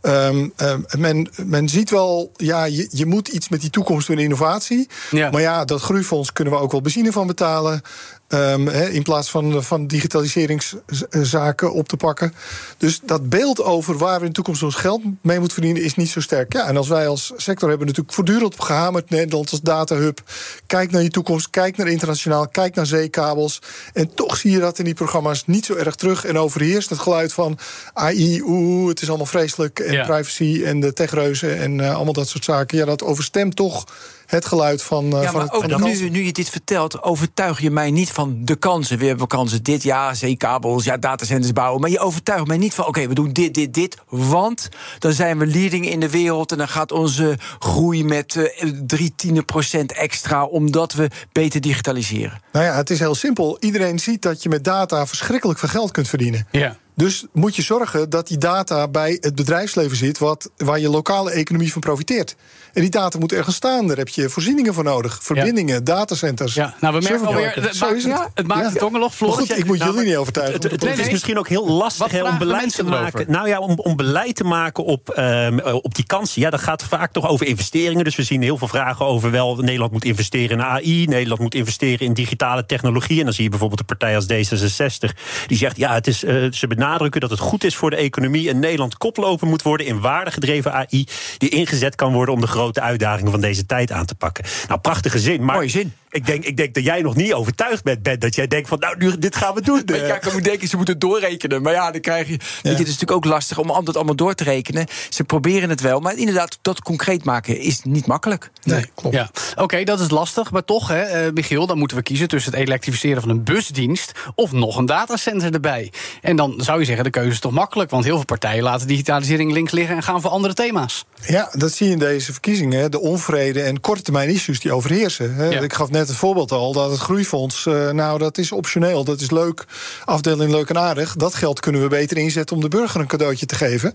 [0.01, 4.19] Ehm, ehm, men, men ziet wel, ja, je, je moet iets met die toekomst doen,
[4.19, 4.89] innovatie.
[5.11, 5.29] Ja.
[5.31, 7.81] Maar ja, dat groeifonds kunnen we ook wel benzine van betalen.
[8.29, 12.33] Ehm, in plaats van, van digitaliseringszaken op te pakken.
[12.77, 15.95] Dus dat beeld over waar we in de toekomst ons geld mee moeten verdienen, is
[15.95, 16.53] niet zo sterk.
[16.53, 20.21] Ja, en als wij als sector hebben natuurlijk voortdurend op gehamerd, Nederland als datahub.
[20.67, 23.61] Kijk naar je toekomst, kijk naar internationaal, kijk naar zeekabels.
[23.93, 26.25] En toch zie je dat in die programma's niet zo erg terug.
[26.25, 27.57] En overheerst het geluid van
[27.93, 29.79] AI, oeh, het is allemaal vreselijk.
[29.79, 30.05] En Ja.
[30.05, 32.77] privacy en de techreuzen en eh, allemaal dat soort zaken.
[32.77, 33.85] Ja, dat overstemt toch
[34.29, 37.03] het geluid van, eh, Ja, van maar het ook van nu, nu je dit vertelt,
[37.03, 38.97] overtuig je mij niet van de kansen.
[38.97, 41.81] We hebben kansen dit, ja, zeekabels, ja, datacenters bouwen.
[41.81, 43.97] Maar je overtuigt mij niet van, oké, we doen dit, dit, dit.
[44.09, 46.51] Want dan zijn we leading in de wereld...
[46.51, 50.45] en dan gaat onze groei met eh, drie tiende procent extra...
[50.45, 52.41] omdat we beter digitaliseren.
[52.51, 53.57] Nou ja, het is heel simpel.
[53.59, 56.47] Iedereen ziet dat je met data verschrikkelijk veel geld kunt verdienen.
[56.51, 56.77] Ja.
[56.99, 60.17] Dus moet je zorgen dat die data bij het bedrijfsleven zit...
[60.17, 62.35] Wat, waar je lokale economie van profiteert.
[62.73, 63.87] En die data moet ergens staan.
[63.87, 65.19] Daar heb je voorzieningen voor nodig.
[65.21, 66.53] Verbindingen, datacenters.
[66.53, 68.27] Ja, nou, we merken alweer, het Zo maakt, is het.
[68.33, 68.69] het maakt Ja.
[68.73, 69.15] het ongelog.
[69.15, 70.55] Floris, goed, ik moet Nou, jullie niet overtuigen.
[70.55, 71.11] Het, het, het is nee.
[71.11, 73.13] misschien ook heel lastig hè, om beleid te maken.
[73.13, 73.31] erover?
[73.31, 76.41] Nou ja, om, om beleid te maken op, ehm, eh, op die kansen.
[76.41, 78.03] Ja, dat gaat vaak toch over investeringen.
[78.03, 79.55] Dus we zien heel veel vragen over wel.
[79.55, 81.05] Nederland moet investeren in AI.
[81.05, 83.17] Nederland moet investeren in digitale technologie.
[83.19, 85.19] En dan zie je bijvoorbeeld een partij als D66.
[85.47, 88.49] Die zegt ja, het is, eh, ze benadrukken dat het goed is voor de economie.
[88.49, 91.07] En Nederland koploper moet worden in waardegedreven AI.
[91.37, 94.45] Die ingezet kan worden om de grote uitdagingen van deze tijd aan te pakken.
[94.67, 95.45] Nou, prachtige zin.
[95.45, 95.93] Maar Mooie zin.
[96.11, 98.19] Ik denk, ik denk dat jij nog niet overtuigd bent, Ben.
[98.19, 99.81] Dat jij denkt van nou, nu, dit gaan we doen.
[99.85, 101.61] Je, ja, ik moet denken, ze moeten doorrekenen.
[101.61, 102.37] Maar ja, dan krijg je.
[102.37, 104.87] Weet je, het is natuurlijk ook lastig om dat allemaal door te rekenen.
[105.09, 108.51] Ze proberen het wel, maar inderdaad, dat concreet maken is niet makkelijk.
[108.63, 109.15] Nee, klopt.
[109.15, 110.51] Ja, oké, dat is lastig.
[110.51, 114.11] Maar toch, hè, eh, Michiel, dan moeten we kiezen tussen het elektrificeren van een busdienst
[114.35, 115.91] of nog een datacenter erbij.
[116.21, 117.89] En dan zou je zeggen, de keuze is toch makkelijk.
[117.89, 121.05] Want heel veel partijen laten digitalisering links liggen en gaan voor andere thema's.
[121.27, 122.79] Ja, dat zie je in deze verkiezingen.
[122.79, 122.89] hè.
[122.89, 125.35] De onvrede en korte termijn issues die overheersen.
[125.35, 125.45] hè.
[125.45, 125.59] Ja.
[125.61, 129.21] Ik gaf net het voorbeeld al dat het groeifonds, eh, nou dat is optioneel, dat
[129.21, 129.65] is leuk,
[130.05, 131.15] afdeling leuk en aardig.
[131.15, 133.93] Dat geld kunnen we beter inzetten om de burger een cadeautje te geven.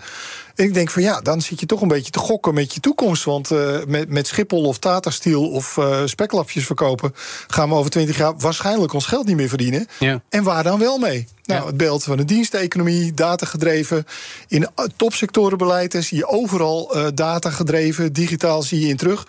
[0.54, 2.80] En ik denk van ja, dan zit je toch een beetje te gokken met je
[2.80, 3.24] toekomst.
[3.24, 7.14] Want eh, met, met Schiphol of Tata Steel of eh speklapjes verkopen,
[7.48, 9.86] gaan we over twintig jaar waarschijnlijk ons geld niet meer verdienen.
[9.98, 10.22] Ja.
[10.28, 11.28] En waar dan wel mee?
[11.44, 11.66] Nou, Ja.
[11.66, 14.06] het beeld van de diensteconomie, datagedreven.
[14.48, 19.26] In eh, topsectorenbeleid zie je overal eh datagedreven, digitaal zie je in terug.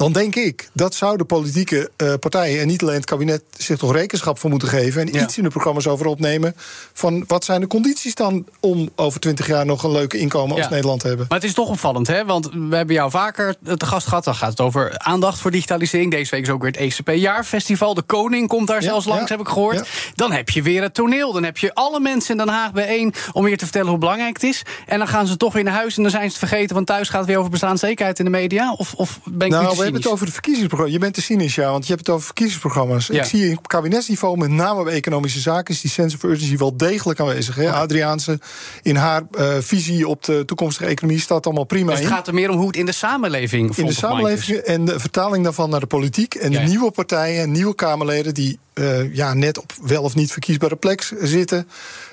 [0.00, 3.92] Dan denk ik, dat zouden politieke eh, partijen en niet alleen het kabinet zich toch
[3.92, 5.00] rekenschap voor moeten geven.
[5.06, 5.22] En Ja.
[5.22, 6.54] iets in de programma's over opnemen.
[6.92, 10.64] Van wat zijn de condities dan om over twintig jaar nog een leuke inkomen als
[10.64, 10.70] Ja.
[10.70, 11.26] Nederland te hebben?
[11.28, 12.24] Maar het is toch opvallend, hè?
[12.24, 14.24] Want we hebben jou vaker te gast gehad.
[14.24, 16.10] Dan gaat het over aandacht voor digitalisering.
[16.10, 17.94] Deze week is ook weer het ECP-jaarfestival.
[17.94, 19.88] De Koning komt daar Ja, zelfs langs, heb ik gehoord.
[20.14, 21.32] Dan heb je weer het toneel.
[21.32, 24.34] Dan heb je alle mensen in Den Haag bijeen om weer te vertellen hoe belangrijk
[24.34, 24.62] het is.
[24.86, 26.74] En dan gaan ze toch weer naar huis en dan zijn ze het vergeten.
[26.74, 28.72] Want thuis gaat het weer over bestaanszekerheid in de media.
[28.72, 30.94] Of, of ben ik Nou, hebben het over de verkiezingsprogramma's.
[30.94, 33.06] Je bent te cynisch, ja, want je hebt het over verkiezingsprogramma's.
[33.06, 33.22] Ja.
[33.22, 36.76] Ik zie op kabinetsniveau, met name bij economische zaken, is die sense of urgency wel
[36.76, 37.54] degelijk aanwezig.
[37.54, 37.72] Hè?
[37.72, 38.38] Adriaanse
[38.82, 42.14] in haar eh, visie op de toekomstige economie staat allemaal prima Dus het in.
[42.14, 45.44] gaat er meer om hoe het in de samenleving in de samenleving en de vertaling
[45.44, 46.34] daarvan naar de politiek.
[46.34, 50.32] En Ja, de nieuwe partijen, nieuwe Kamerleden die eh, ja, net op wel of niet
[50.32, 51.68] verkiesbare plek zitten.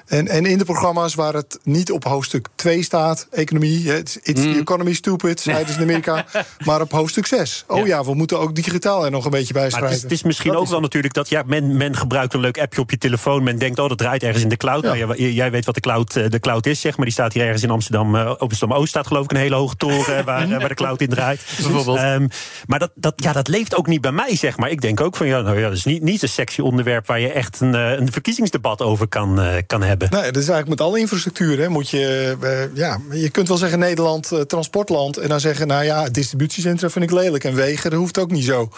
[0.08, 4.41] En, en in de programma's waar het niet op hoofdstuk 2 staat, economie, it's, it's
[4.41, 4.54] Mm.
[4.54, 6.26] the economy stupid, zeiden ze in Amerika,
[6.65, 7.63] maar op hoofdstuk 6.
[7.67, 7.86] Oh Ja.
[7.86, 8.04] ja.
[8.04, 9.89] we moeten ook digitaal er nog een beetje bij Maar schrijven.
[9.93, 12.34] het is, het is misschien Dat ook is wel natuurlijk dat ja, men, men gebruikt
[12.34, 13.43] een leuk appje op je telefoon.
[13.43, 14.84] Men denkt, oh, dat draait ergens in de cloud.
[14.84, 14.93] Ja.
[14.96, 17.06] Nou, jij, jij weet wat de cloud, eh, de cloud is, zeg maar.
[17.06, 18.15] Die staat hier ergens in Amsterdam.
[18.15, 21.02] eh Amsterdam Oost staat geloof ik een hele hoge toren eh, waar, waar de cloud
[21.02, 21.41] in draait.
[21.62, 21.98] Bijvoorbeeld.
[21.98, 22.28] Ehm,
[22.65, 24.70] maar dat, dat, ja, dat leeft ook niet bij mij, zeg maar.
[24.70, 27.20] Ik denk ook van ja, nou ja, dat is niet, niet een sexy onderwerp waar
[27.20, 29.97] je echt een, een verkiezingsdebat over kan, kan hebben.
[30.00, 31.60] Nee, dat is eigenlijk met alle infrastructuur.
[31.60, 35.18] Hè, moet je, eh, ja, je kunt wel zeggen Nederland eh, transportland.
[35.18, 37.44] En dan zeggen, nou ja, distributiecentra vind ik lelijk.
[37.44, 38.70] En wegen, dat hoeft ook niet zo.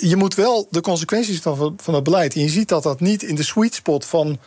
[0.00, 2.34] Je moet wel de consequenties van, van het beleid.
[2.34, 4.38] En je ziet dat dat niet in de sweet spot van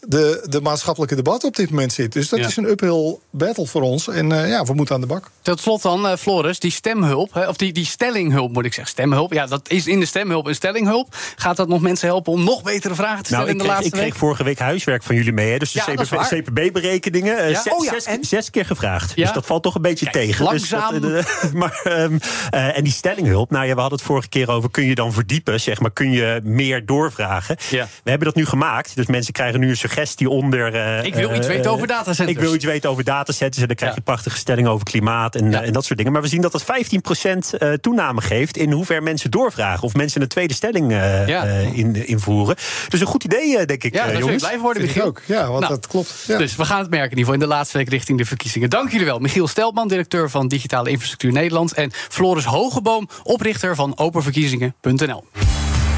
[0.00, 2.12] de, de maatschappelijke debat op dit moment zit.
[2.12, 2.46] Dus dat Ja.
[2.46, 4.08] is een uphill battle voor ons.
[4.08, 5.30] En eh, ja, we moeten aan de bak.
[5.42, 8.92] Tot slot dan, eh, Floris, die stemhulp, hè, of die, die stellinghulp moet ik zeggen.
[8.92, 11.16] Stemhulp, ja, dat is in de stemhulp een stellinghulp.
[11.36, 13.64] Gaat dat nog mensen helpen om nog betere vragen te stellen Nou, ik in de
[13.64, 14.14] kreeg, ik laatste kreeg week?
[14.20, 15.50] vorige week huiswerk van jullie mee.
[15.52, 15.58] Hè?
[15.58, 16.26] Dus de Ja.
[16.28, 17.38] CPB-berekeningen.
[17.38, 17.62] eh, Ja?
[17.62, 18.24] zes, Oh ja, zes, en?
[18.24, 19.12] zes keer gevraagd.
[19.14, 19.24] Ja?
[19.24, 20.44] Dus dat valt toch een beetje Kijk, tegen.
[20.44, 21.00] langzaam.
[21.00, 22.18] Dus dat, maar, ehm,
[22.50, 24.70] eh, en die stellinghulp, nou ja, we hadden het vorige keer over...
[24.70, 27.56] kun je dan verdiepen, zeg maar, kun je meer doorvragen?
[27.70, 27.88] Ja.
[28.04, 28.96] We hebben dat nu gemaakt.
[28.96, 30.74] Dus mensen krijgen nu een suggestie onder...
[30.74, 32.36] eh, Ik wil iets eh, weten over datacenters.
[32.36, 33.62] Ik wil iets weten over datacenters.
[33.62, 34.04] En dan krijg je Ja.
[34.04, 35.60] prachtige stellingen over klimaat en, Ja.
[35.60, 36.12] eh, en dat soort dingen.
[36.12, 38.56] Maar we zien dat dat 15% eh, toename geeft...
[38.56, 39.82] in hoe ver mensen doorvragen.
[39.82, 41.44] Of mensen een tweede stelling eh, Ja.
[41.44, 42.56] eh, in, invoeren.
[42.88, 44.42] Dus een goed idee, eh, denk ik, Ja, eh, daar zul je jongens.
[44.42, 45.04] blij van worden, Michiel.
[45.04, 45.22] ook.
[45.26, 46.24] Ja, want Nou, dat klopt.
[46.26, 46.38] Ja.
[46.38, 48.70] Dus we gaan het merken in ieder geval in de laatste week richting de verkiezingen.
[48.70, 49.18] Dank jullie wel.
[49.18, 51.72] Michiel Steltman, directeur van Digitale Infrastructuur Nederland.
[51.72, 55.24] En Floris Hogeboom, oprichter van openverkiezingen.nl.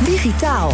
[0.05, 0.73] Digitaal.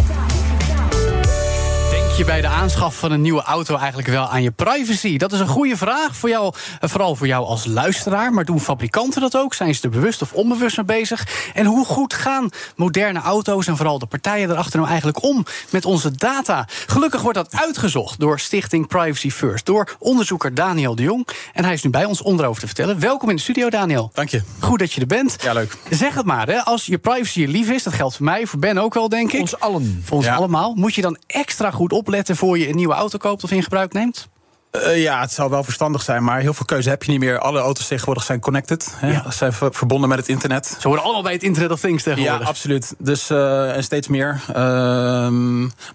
[2.19, 5.17] Je bij de aanschaf van een nieuwe auto eigenlijk wel aan je privacy?
[5.17, 8.33] Dat is een goede vraag voor jou, eh, vooral voor jou als luisteraar.
[8.33, 9.53] Maar doen fabrikanten dat ook?
[9.53, 11.27] Zijn ze er bewust of onbewust mee bezig?
[11.53, 15.85] En hoe goed gaan moderne auto's en vooral de partijen erachter nou eigenlijk om met
[15.85, 16.67] onze data?
[16.87, 21.27] Gelukkig wordt dat uitgezocht door Stichting Privacy First, door onderzoeker Daniel de Jong.
[21.53, 22.99] En hij is nu bij ons om erover te vertellen.
[22.99, 24.09] Welkom in de studio, Daniel.
[24.13, 24.41] Dank je.
[24.59, 25.35] Goed dat je er bent.
[25.41, 25.75] Ja, leuk.
[25.89, 26.63] Zeg het maar, hè.
[26.63, 29.31] als je privacy je lief is, dat geldt voor mij, voor Ben ook wel, denk
[29.31, 29.39] ik.
[29.39, 30.01] Ons allen.
[30.05, 30.35] Voor ons Ja.
[30.35, 30.73] allemaal.
[30.75, 33.93] Moet je dan extra goed opletten voor je een nieuwe auto koopt of in gebruik
[33.93, 34.29] neemt?
[34.71, 37.39] Uh, ja, het zou wel verstandig zijn, maar heel veel keuze heb je niet meer.
[37.39, 38.93] Alle auto's tegenwoordig zijn connected.
[38.95, 39.11] Hè?
[39.11, 39.31] Ja.
[39.31, 40.77] Zijn verbonden met het internet.
[40.79, 42.41] Ze worden allemaal bij het Internet of Things tegenwoordig.
[42.41, 42.95] Ja, absoluut.
[42.97, 44.41] Dus uh, en steeds meer.
[44.49, 44.55] Uh,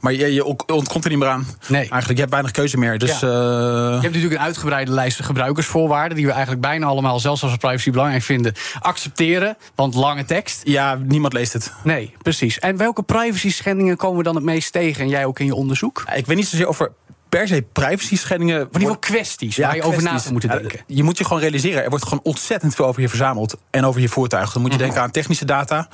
[0.01, 1.47] maar je, je ontkomt er niet meer aan.
[1.67, 1.81] Nee.
[1.81, 2.99] Eigenlijk, je hebt weinig keuze meer.
[2.99, 3.29] Dus, ja.
[3.29, 6.17] Je hebt natuurlijk een uitgebreide lijst gebruikersvoorwaarden...
[6.17, 8.55] die we eigenlijk bijna allemaal, zelfs als we privacy belangrijk vinden...
[8.81, 10.61] accepteren, want lange tekst.
[10.65, 11.73] Ja, niemand leest het.
[11.83, 12.59] Nee, precies.
[12.59, 15.03] En welke privacy schendingen komen we dan het meest tegen?
[15.03, 16.05] En jij ook in je onderzoek?
[16.15, 16.93] Ik weet niet zozeer over
[17.39, 18.59] per se privacy schendingen.
[18.59, 20.81] Maar die wel kwesties waar je over na zou moeten denken.
[20.87, 24.01] Je moet je gewoon realiseren, er wordt gewoon ontzettend veel over je verzameld en over
[24.01, 24.53] je voertuig.
[24.53, 24.87] Dan moet je mhm.
[24.87, 25.89] denken aan technische data.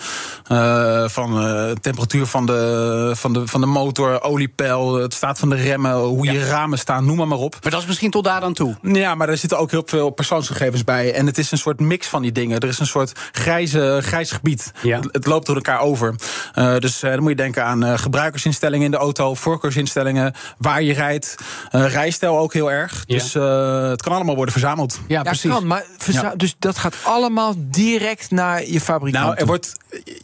[0.48, 5.48] Uh, van uh, temperatuur van de, van, de, van de motor, oliepeil, het staat van
[5.48, 7.56] de remmen, hoe je ramen staan, noem maar, maar op.
[7.62, 8.76] Maar dat is misschien tot daar aan toe.
[8.82, 11.14] Ja, maar er zitten ook heel veel persoonsgegevens bij.
[11.14, 12.58] En het is een soort mix van die dingen.
[12.60, 14.72] Er is een soort grijze, grijs gebied.
[14.82, 15.00] Ja.
[15.10, 16.14] Het, loopt door elkaar over.
[16.54, 21.29] Uh, dus dan moet je denken aan gebruikersinstellingen in de auto, voorkeursinstellingen, waar je rijdt.
[21.72, 23.04] Uh, rijstijl ook heel erg.
[23.06, 25.00] Dus uh, het kan allemaal worden verzameld.
[25.08, 25.50] Ja, precies.
[25.50, 26.34] Kan, maar ja.
[26.36, 29.24] Dus dat gaat allemaal direct naar je fabrikant.
[29.24, 29.72] Nou, er wordt,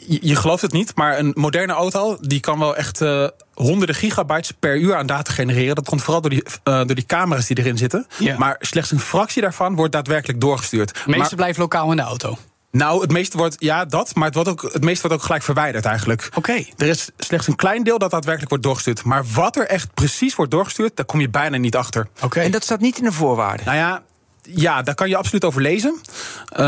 [0.06, 3.96] je, je, gelooft het niet, maar een moderne auto die kan wel echt uh, honderden
[3.96, 5.74] gigabytes per uur aan data genereren.
[5.74, 8.06] Dat komt vooral door die, door die camera's die erin zitten.
[8.18, 8.38] Ja.
[8.38, 10.88] Maar slechts een fractie daarvan wordt daadwerkelijk doorgestuurd.
[10.88, 12.38] Het meeste maar, blijft lokaal in de auto.
[12.76, 15.42] Nou, het meeste wordt, ja, dat, maar het, wordt ook, het meeste wordt ook gelijk
[15.42, 16.28] verwijderd eigenlijk.
[16.34, 16.64] Oké.
[16.76, 19.04] Er is slechts een klein deel dat daadwerkelijk wordt doorgestuurd.
[19.04, 22.08] Maar wat er echt precies wordt doorgestuurd, daar kom je bijna niet achter.
[22.22, 22.40] Oké.
[22.40, 23.66] En dat staat niet in de voorwaarden?
[23.66, 24.02] Nou ja,
[24.46, 26.00] ja, daar kan je absoluut over lezen.
[26.52, 26.58] Uh,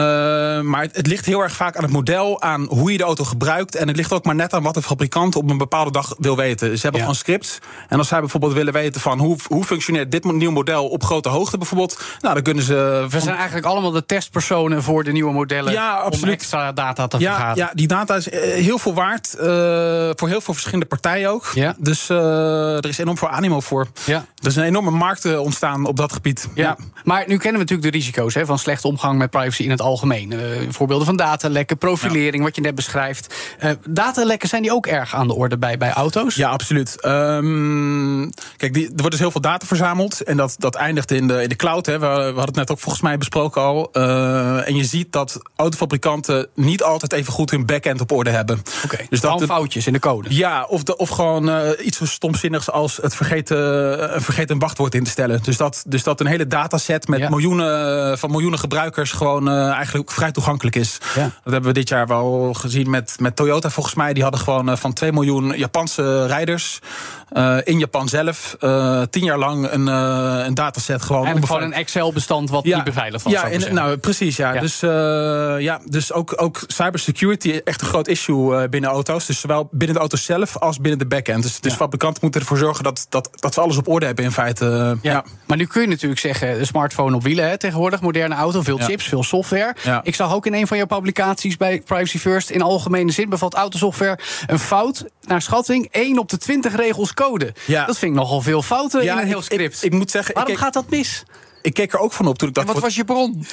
[0.61, 3.24] maar het, het, ligt heel erg vaak aan het model, aan hoe je de auto
[3.24, 3.74] gebruikt.
[3.74, 6.37] En het ligt ook maar net aan wat de fabrikant op een bepaalde dag wil
[6.37, 6.76] weten.
[6.76, 7.59] Ze hebben gewoon scripts.
[7.89, 11.29] En als zij bijvoorbeeld willen weten van hoe, hoe functioneert dit nieuwe model op grote
[11.29, 12.01] hoogte bijvoorbeeld.
[12.20, 13.07] Nou, dan kunnen ze.
[13.09, 15.72] We zijn eigenlijk allemaal de testpersonen voor de nieuwe modellen.
[15.72, 16.24] Ja, absoluut.
[16.24, 17.57] Om extra data te ja, vergaren.
[17.57, 19.35] Ja, die data is eh, heel veel waard.
[19.35, 19.45] Uh,
[20.14, 21.51] voor heel veel verschillende partijen ook.
[21.55, 21.74] Ja.
[21.79, 23.87] Dus uh, er is enorm veel animo voor.
[24.05, 24.24] Ja.
[24.43, 26.49] Er is een enorme markt ontstaan op dat gebied.
[26.55, 26.62] Ja.
[26.62, 26.76] ja.
[27.05, 29.81] Maar nu kennen we natuurlijk de risico's hè, van slechte omgang met privacy in het
[29.81, 30.33] algemeen.
[30.33, 30.41] Uh,
[30.71, 33.35] voorbeelden van datalekken, profilering, wat je net beschrijft.
[33.64, 36.35] Uh, datalekken zijn die ook erg aan de orde bij, bij auto's?
[36.35, 37.07] Ja, absoluut.
[37.07, 40.23] Um, kijk, die, er wordt dus heel veel data verzameld.
[40.23, 41.87] En dat, dat eindigt in de, in de cloud.
[41.87, 41.99] Hè.
[41.99, 43.89] We, we hadden het net ook volgens mij besproken al.
[43.93, 48.59] Uh, en je ziet dat autofabrikanten niet altijd even goed hun backend op orde hebben.
[48.59, 50.35] Oké, okay, dus dat foutjes in de code.
[50.35, 51.51] Ja, of, de, of gewoon
[51.83, 55.43] iets zo stomzinnigs als het vergeten, vergeten een wachtwoord in te stellen.
[55.43, 57.29] Dus dat, dus dat een hele dataset met ja.
[57.29, 57.57] miljoenen
[58.18, 60.98] van miljoenen gebruikers gewoon uh, eigenlijk vrij toegankelijk is.
[61.14, 61.22] Ja.
[61.22, 64.12] Dat hebben we dit jaar wel gezien met, met Toyota volgens mij.
[64.12, 66.78] Die hadden gewoon uh, van 2 miljoen Japanse rijders
[67.33, 68.57] uh, in Japan zelf
[69.11, 71.26] tien jaar lang een, een dataset gewoon.
[71.26, 73.33] En gewoon een Excel-bestand wat ja, niet beveiligd was.
[73.33, 74.37] Ja, in, nou precies.
[74.37, 74.53] Ja.
[74.53, 74.61] ja.
[74.61, 74.81] Dus,
[75.61, 79.26] ja, dus ook, ook cybersecurity echt een groot issue binnen auto's.
[79.26, 81.43] Dus zowel binnen de auto zelf als binnen de backend.
[81.43, 84.33] Dus, dus fabrikanten moeten ervoor zorgen dat, dat, dat ze alles op orde hebben in
[84.33, 84.99] feite.
[85.03, 85.24] ja.
[85.47, 88.79] Maar nu kun je natuurlijk zeggen, de smartphone op wielen hè, tegenwoordig moderne auto, veel
[88.79, 89.74] chips, veel software.
[90.03, 93.55] Ik zag ook in een van jouw publicaties bij Privacy First in algemene zin bevat
[93.55, 97.55] autosoftware een fout naar schatting 1 op de 20 regels code.
[97.64, 97.85] Ja.
[97.85, 99.77] Dat vind ik nogal veel fouten in een heel script.
[99.77, 101.25] Ik, ik, moet zeggen, waarom gaat dat mis?
[101.62, 102.57] Ik keek er ook van op toen ik.
[102.57, 103.47] En wat was je bron?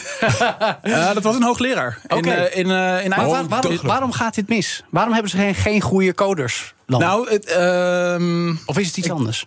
[0.83, 1.99] uh, dat was een hoogleraar.
[2.07, 2.47] Okay.
[2.47, 3.47] In, uh, in, in waarom,
[3.81, 4.83] waarom, gaat dit mis?
[4.89, 6.73] Waarom hebben ze geen, geen goede coders?
[6.87, 6.99] Dan?
[6.99, 9.45] Nou, het, uh, of is het iets anders?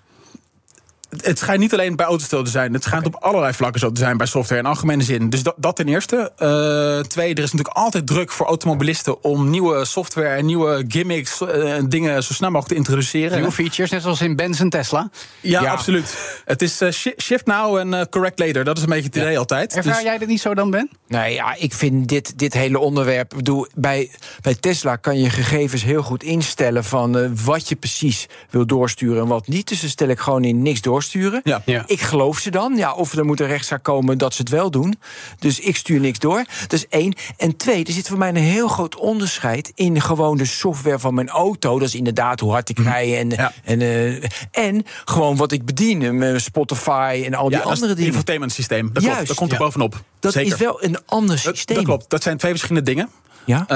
[1.17, 2.73] Het schijnt niet alleen bij auto's te zijn.
[2.73, 5.31] Het schijnt op allerlei vlakken zo te zijn bij software in algemene zin.
[5.31, 6.33] Dus dat, dat ten eerste.
[6.39, 11.41] Uh, twee, er is natuurlijk altijd druk voor automobilisten om nieuwe software en nieuwe gimmicks
[11.41, 13.37] uh, dingen zo snel mogelijk te introduceren.
[13.37, 15.11] Nieuwe features, net zoals in Benz en Tesla.
[15.41, 16.41] Ja, absoluut.
[16.45, 18.65] Het is uh, shift now en correct later.
[18.65, 19.75] Dat is een beetje het idee altijd.
[19.75, 20.03] Ervaar dus...
[20.03, 20.91] jij dat niet zo dan, Ben?
[21.09, 23.33] Nee, ja, ik vind dit, dit hele onderwerp.
[23.37, 28.67] Bedoel, bij, bij Tesla kan je gegevens heel goed instellen van wat je precies wil
[28.67, 29.69] doorsturen en wat niet.
[29.69, 31.63] Dus dan stel ik gewoon in niks door doorsturen.
[31.65, 31.85] Ja.
[31.87, 32.77] Ik geloof ze dan.
[32.77, 34.99] Ja, of er moet een rechtszaak komen dat ze het wel doen.
[35.39, 36.45] Dus ik stuur niks door.
[36.61, 37.15] Dat is één.
[37.37, 41.15] En twee, er zit voor mij een heel groot onderscheid in gewoon de software van
[41.15, 41.79] mijn auto.
[41.79, 42.89] Dat is inderdaad hoe hard ik mhm.
[42.89, 46.19] rij en, en, uh, en gewoon wat ik bedien.
[46.19, 47.97] Mijn Spotify en al die andere dingen.
[47.97, 48.91] Het infotainment systeem.
[48.93, 49.27] Dat, Juist.
[49.27, 50.03] dat komt er bovenop.
[50.21, 51.77] Dat is wel een ander systeem.
[51.77, 52.11] Dat, klopt.
[52.11, 53.09] Dat zijn twee verschillende dingen.
[53.45, 53.67] Ja?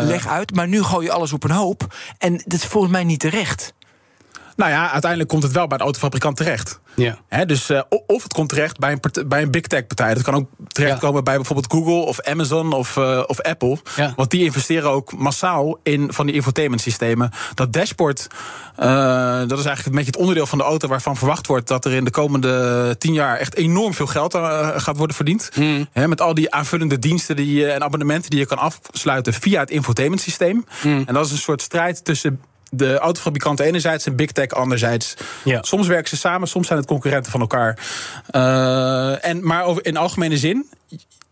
[0.00, 1.94] Uh, Leg uit, maar nu gooi je alles op een hoop.
[2.18, 3.72] En dat is volgens mij niet terecht.
[4.58, 6.80] Nou ja, uiteindelijk komt het wel bij de autofabrikant terecht.
[6.94, 7.44] Ja.
[7.44, 10.14] dus uh, of het komt terecht bij een, bij een big tech partij.
[10.14, 11.22] Dat kan ook terechtkomen ja.
[11.22, 13.78] bij bijvoorbeeld Google of Amazon of, uh, of Apple.
[13.96, 14.12] Ja.
[14.16, 17.30] Want die investeren ook massaal in van die infotainment systemen.
[17.54, 18.26] Dat dashboard,
[18.78, 18.86] uh,
[19.38, 21.92] dat is eigenlijk een beetje het onderdeel van de auto waarvan verwacht wordt dat er
[21.92, 25.50] in de komende tien jaar echt enorm veel geld gaat worden verdiend.
[25.54, 25.88] Mm.
[25.92, 30.22] met al die aanvullende diensten die, en abonnementen die je kan afsluiten via het infotainment
[30.22, 30.64] systeem.
[30.82, 31.02] Mm.
[31.06, 32.40] En dat is een soort strijd tussen
[32.70, 35.14] de autofabrikanten enerzijds en Big Tech anderzijds.
[35.44, 35.62] Ja.
[35.62, 37.78] Soms werken ze samen, soms zijn het concurrenten van elkaar.
[38.30, 40.68] Uh, en, maar over, in algemene zin,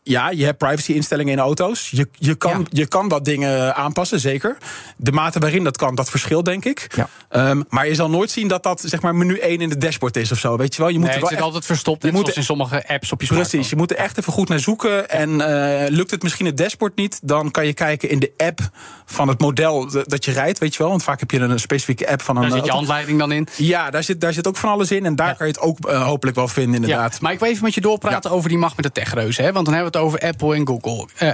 [0.09, 1.91] ja, je hebt privacy-instellingen in auto's.
[1.91, 2.67] Je, je, kan, ja.
[2.71, 4.57] je kan wat dingen aanpassen, zeker.
[4.97, 6.87] De mate waarin dat kan, dat verschilt, denk ik.
[6.97, 7.51] Ja.
[7.51, 10.17] Um, maar je zal nooit zien dat dat zeg maar menu 1 in de dashboard
[10.17, 10.57] is of zo.
[10.57, 10.91] Weet je wel?
[10.91, 13.13] Je moet nee, er wel het zit echt, altijd verstopt, je moet in sommige apps
[13.13, 13.69] op je Precies, smartphone.
[13.69, 15.11] je moet er echt even goed naar zoeken.
[15.11, 18.61] En uh, lukt het misschien het dashboard niet, dan kan je kijken in de app
[19.05, 20.89] van het model dat je rijdt, weet je wel.
[20.89, 23.49] Want vaak heb je een specifieke app van een Daar zit je handleiding dan in.
[23.57, 25.05] Ja, daar zit, daar zit ook van alles in.
[25.05, 25.33] En daar Ja.
[25.33, 27.13] kan je het ook uh, hopelijk wel vinden, inderdaad.
[27.13, 29.45] Ja, maar ik wil even met je doorpraten over die macht met de techreuzen.
[29.45, 29.53] Hè?
[29.53, 31.09] Want dan hebben we het over Apple en Google.
[31.23, 31.31] Uh,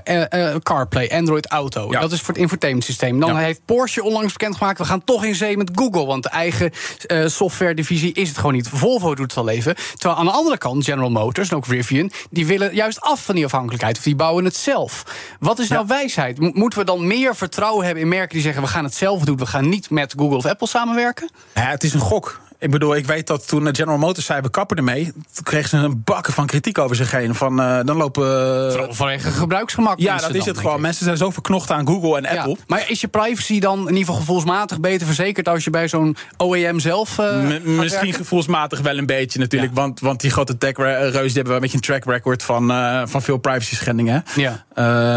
[0.55, 1.91] uh, CarPlay, Android Auto.
[1.91, 2.01] Ja.
[2.01, 3.21] Dat is voor het infotainmentsysteem.
[3.21, 3.39] Dan Ja.
[3.39, 4.79] heeft Porsche onlangs bekendgemaakt...
[4.79, 6.07] we gaan toch in zee met Google.
[6.07, 6.71] Want de eigen
[7.07, 8.69] uh, software-divisie is het gewoon niet.
[8.69, 9.75] Volvo doet het al even.
[9.97, 12.11] Terwijl aan de andere kant General Motors en ook Rivian...
[12.31, 13.97] die willen juist af van die afhankelijkheid.
[13.97, 15.03] Of die bouwen het zelf.
[15.41, 16.39] Wat is nou wijsheid?
[16.41, 18.63] Mo- moeten we dan meer vertrouwen hebben in merken die zeggen...
[18.63, 21.31] we gaan het zelf doen, we gaan niet met Google of Apple samenwerken?
[21.55, 22.41] Ja, het is een gok.
[22.63, 25.13] Ik bedoel, ik weet dat toen General Motors zei, we kappen ermee...
[25.33, 27.35] toen kregen ze een bakken van kritiek over zich heen.
[27.35, 28.25] Van, uh, dan lopen...
[28.73, 29.99] Vooral vanwege gebruiksgemak.
[29.99, 30.81] ja, dat is het gewoon.
[30.81, 32.57] Mensen zijn zo verknocht aan Google en Ja, Apple.
[32.67, 36.17] Maar is je privacy dan in ieder geval gevoelsmatig beter verzekerd als je bij zo'n
[36.39, 37.19] OEM zelf.
[37.19, 39.75] uh, gaat misschien gevoelsmatig wel een beetje natuurlijk.
[39.75, 42.69] Want, want die grote tech-reus die hebben wel een beetje een track record van,
[43.09, 44.25] van veel privacy schendingen.
[44.35, 44.65] Ja.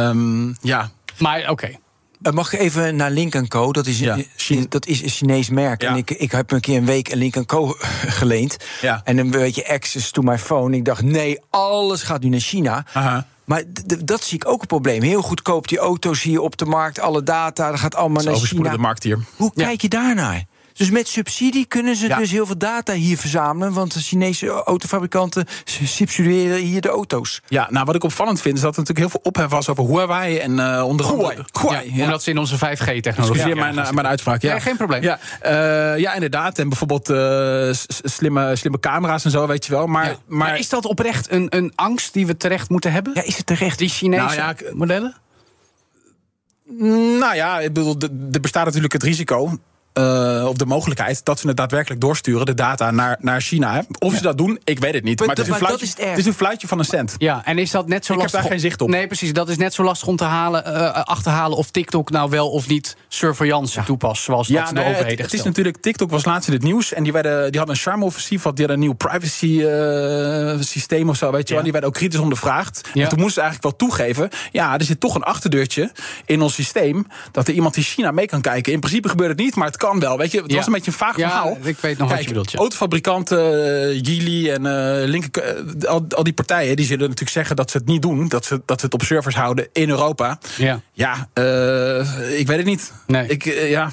[0.10, 0.90] Um, ja.
[1.18, 1.70] Maar oké.
[2.34, 3.72] Mag ik even naar Link Co?
[3.72, 4.18] Dat is, Ja.
[4.48, 5.82] een, dat is een Chinees merk.
[5.82, 5.90] Ja.
[5.90, 7.76] En ik, ik heb een keer een week een Link Co
[8.20, 8.58] geleend.
[8.82, 9.02] Ja.
[9.04, 10.76] En een beetje access to my phone.
[10.76, 12.86] Ik dacht, nee, alles gaat nu naar China.
[12.94, 13.28] Aha.
[13.46, 13.64] Maar
[14.06, 15.02] dat zie ik ook een probleem.
[15.02, 18.72] Heel goedkoop die auto's hier op de markt, alle data, dat gaat allemaal naar China.
[18.72, 19.20] de markt hier.
[19.36, 20.44] Hoe kijk je daarnaar?
[20.78, 22.18] Dus met subsidie kunnen ze Ja.
[22.18, 23.74] dus heel veel data hier verzamelen.
[23.74, 25.46] Want de Chinese autofabrikanten
[25.84, 27.42] subsidiëren hier de auto's.
[27.48, 29.84] Ja, nou wat ik opvallend vind is dat er natuurlijk heel veel ophef was over
[29.86, 31.28] Huawei en uh, onder andere.
[31.34, 31.46] Huawei.
[31.62, 32.04] Huawei, Ja, ja.
[32.04, 33.18] Omdat ze in onze 5G-technologie.
[33.18, 34.42] Excuseer mijn, uh, mijn uitspraak.
[34.42, 34.60] Ja.
[34.60, 35.02] Geen probleem.
[35.02, 36.60] Ja, uh, ja inderdaad.
[36.60, 37.70] En bijvoorbeeld uh,
[38.04, 39.88] slimme, slimme camera's en zo, weet je wel.
[39.88, 40.16] Maar, Ja.
[40.28, 43.12] maar, Maar is dat oprecht een, een angst die we terecht moeten hebben?
[43.16, 43.80] Ja, is het terecht?
[43.80, 45.16] Die Chinese Nou ja, modellen?
[47.20, 47.96] Nou ja, ik bedoel,
[48.32, 49.58] er bestaat natuurlijk het risico.
[50.00, 53.74] Uh, of de mogelijkheid dat ze het daadwerkelijk doorsturen, de data naar, naar China.
[53.74, 53.80] Hè.
[54.00, 55.20] Of ze dat doen, ik weet het niet.
[55.20, 57.16] Maar Maar, het, is maar fluitje, is het is een fluitje van een cent.
[57.18, 58.42] Ja, en is dat net zo Ik heb lastig?
[58.42, 58.90] daar geen zicht op.
[58.90, 59.34] Nee, precies.
[59.34, 62.68] Dat is net zo lastig om te halen, uh, achterhalen of TikTok nou wel of
[62.68, 66.26] niet surveillance toepast, zoals dat Ja, de nee, overheden het, het is natuurlijk, TikTok was
[66.26, 68.90] laatst in het nieuws en die, werden, die hadden een charme-offensief, want die hadden een
[68.90, 71.58] nieuw privacy-systeem of zo, weet je wel.
[71.58, 71.64] Ja.
[71.64, 72.82] Die werden ook kritisch ondervraagd.
[72.94, 73.04] Ja.
[73.04, 75.92] En toen moesten ze eigenlijk wel toegeven, ja, er zit toch een achterdeurtje
[76.26, 78.74] in ons systeem, dat er iemand in China mee kan kijken.
[78.74, 80.42] In principe gebeurt het niet, maar het kan wel, weet je.
[80.42, 80.58] Het Ja.
[80.58, 81.58] was een beetje een vaag Ja, verhaal.
[81.64, 82.58] ik weet nog wat je bedoelt, ja.
[82.60, 83.38] autofabrikanten,
[83.94, 87.72] uh, Geely en uh, Link, uh, al, al die partijen, die zullen natuurlijk zeggen dat
[87.72, 90.38] ze het niet doen, dat ze, dat ze het op servers houden in Europa.
[90.58, 90.80] Ja.
[90.94, 92.92] Ja, uh, ik weet het niet.
[93.08, 93.28] Nee.
[93.28, 93.90] Ik, uh, ja.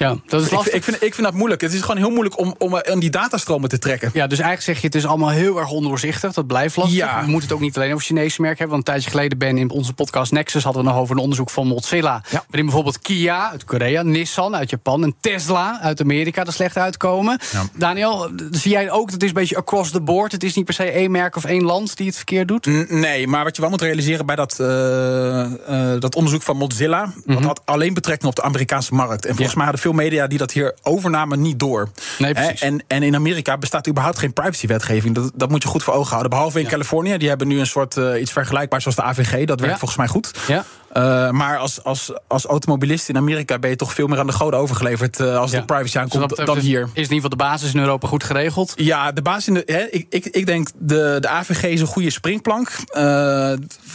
[0.00, 0.72] Ja, dat is lastig.
[0.72, 1.60] ik, vind, ik vind dat moeilijk.
[1.60, 4.10] Het is gewoon heel moeilijk om, om, om die datastromen te trekken.
[4.12, 6.32] Ja, dus eigenlijk zeg je het is allemaal heel erg ondoorzichtig.
[6.32, 6.96] Dat blijft lastig.
[6.96, 7.20] Ja.
[7.24, 8.76] We moeten het ook niet alleen over Chinese merken hebben.
[8.76, 11.50] Want een tijdje geleden ben in onze podcast Nexus hadden we nog over een onderzoek
[11.50, 12.22] van Mozilla.
[12.30, 12.44] Ja.
[12.46, 17.38] Waarin bijvoorbeeld Kia uit Korea, Nissan uit Japan en Tesla uit Amerika er slecht uitkomen.
[17.52, 17.62] Ja.
[17.74, 20.32] Daniel, zie jij ook dat het is een beetje across the board?
[20.32, 22.66] Het is niet per se één merk of één land die het verkeerd doet?
[22.66, 26.56] N- Nee, maar wat je wel moet realiseren bij dat, uh, uh, dat onderzoek van
[26.56, 27.04] Mozilla...
[27.04, 27.34] Mm -hmm.
[27.34, 29.26] dat had alleen betrekking op de Amerikaanse markt.
[29.26, 31.88] En volgens mij hadden veel media die dat hier overname niet door.
[32.18, 32.60] Nee, precies.
[32.60, 35.14] En, en in Amerika bestaat überhaupt geen privacywetgeving.
[35.14, 36.30] Dat, dat moet je goed voor ogen houden.
[36.30, 36.70] Behalve in Ja.
[36.70, 37.16] Californië.
[37.18, 39.30] Die hebben nu een soort uh, iets vergelijkbaars zoals de AVG.
[39.46, 39.78] Dat werkt Ja.
[39.78, 40.30] volgens mij goed.
[40.46, 40.64] Ja.
[40.96, 44.32] Uh, maar als, als, als automobilist in Amerika ben je toch veel meer aan de
[44.32, 45.58] goden overgeleverd uh, als Ja.
[45.58, 46.80] de privacy Dus aankomt dan is- hier.
[46.82, 48.72] Is in ieder geval de basis in Europa goed geregeld?
[48.76, 49.62] Ja, de basis in de.
[49.66, 53.52] Hè, ik, ik, ik denk de, de AVG is een goede springplank uh,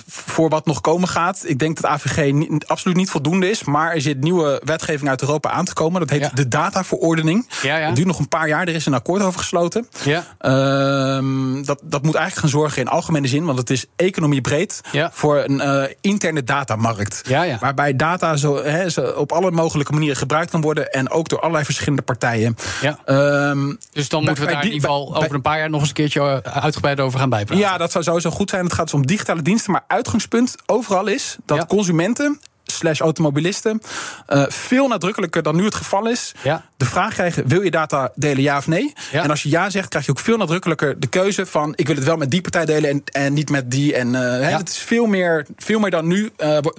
[0.08, 1.44] voor wat nog komen gaat.
[1.46, 3.64] Ik denk dat AVG niet, absoluut niet voldoende is.
[3.64, 6.00] Maar er zit nieuwe wetgeving uit Europa aan te komen.
[6.00, 6.32] Dat heet Ja.
[6.34, 7.50] de dataverordening.
[7.62, 7.86] Ja, ja.
[7.86, 8.68] Het duurt nog een paar jaar.
[8.68, 9.88] Er is een akkoord over gesloten.
[10.04, 10.24] Ja.
[10.42, 13.46] Uh, dat, dat moet eigenlijk gaan zorgen in algemene zin.
[13.46, 14.82] Want het is economiebreed
[15.12, 16.44] voor een interne
[16.86, 17.22] datamarkt.
[17.28, 17.58] Ja, ja.
[17.60, 20.92] Waarbij data zo, hè, zo op alle mogelijke manieren gebruikt kan worden.
[20.92, 22.56] En ook door allerlei verschillende partijen.
[22.82, 23.00] Ja.
[23.06, 25.70] Ehm, Dus dan bij- moeten we daar in ieder geval bij- over een paar jaar
[25.70, 27.64] nog eens een keertje uh, uitgebreid over gaan bijpraten.
[27.64, 28.64] Ja, dat zou sowieso goed zijn.
[28.64, 29.72] Het gaat dus om digitale diensten.
[29.72, 31.66] Maar uitgangspunt overal is dat Ja.
[31.66, 32.40] consumenten
[32.76, 33.82] slash automobilisten
[34.30, 36.34] uh, veel nadrukkelijker dan nu het geval is.
[36.44, 36.66] Ja.
[36.78, 38.94] De vraag krijgen, wil je data delen ja of nee?
[39.12, 39.24] Ja.
[39.24, 41.74] En als je ja zegt, krijg je ook veel nadrukkelijker de keuze van...
[41.76, 43.96] ik wil het wel met die partij delen en, en niet met die.
[43.96, 46.32] En uh, het is veel meer, veel meer dan nu.
[46.38, 46.74] Uh, wo-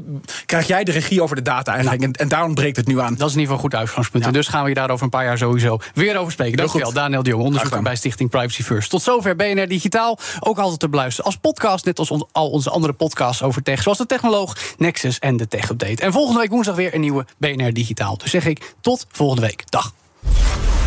[0.46, 2.02] krijg jij de regie over de data eigenlijk.
[2.02, 3.14] En, en daar ontbreekt het nu aan.
[3.14, 4.24] Dat is in ieder geval een goed uitgangspunt.
[4.26, 6.56] En dus gaan we je daar over een paar jaar sowieso weer over spreken.
[6.56, 6.92] Dankjewel.
[6.92, 8.90] Daniel de Jong, onderzoeker bij Stichting Privacy First.
[8.90, 10.18] Tot zover BNR Digitaal.
[10.40, 13.82] Ook altijd te beluisteren als podcast, net als on- al onze andere podcasts over tech.
[13.82, 15.85] Zoals de Technoloog, Nexus en de Tech Update.
[15.86, 16.02] Update.
[16.06, 18.18] En volgende week woensdag weer een nieuwe BNR Digitaal.
[18.18, 19.70] Dus zeg ik tot volgende week.
[19.70, 19.94] Dag.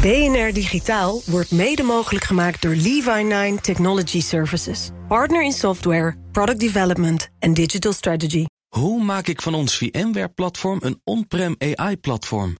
[0.01, 4.89] BNR Digitaal wordt mede mogelijk gemaakt door Levi9 Technology Services.
[5.07, 8.45] Partner in software, product development en digital strategy.
[8.67, 12.57] Hoe maak ik van ons VMware-platform een on-prem AI-platform?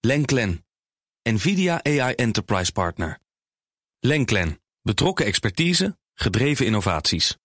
[0.00, 0.64] Lenklen,
[1.22, 3.18] NVIDIA AI Enterprise Partner.
[4.00, 7.36] Lenklen, betrokken expertise, gedreven innovaties.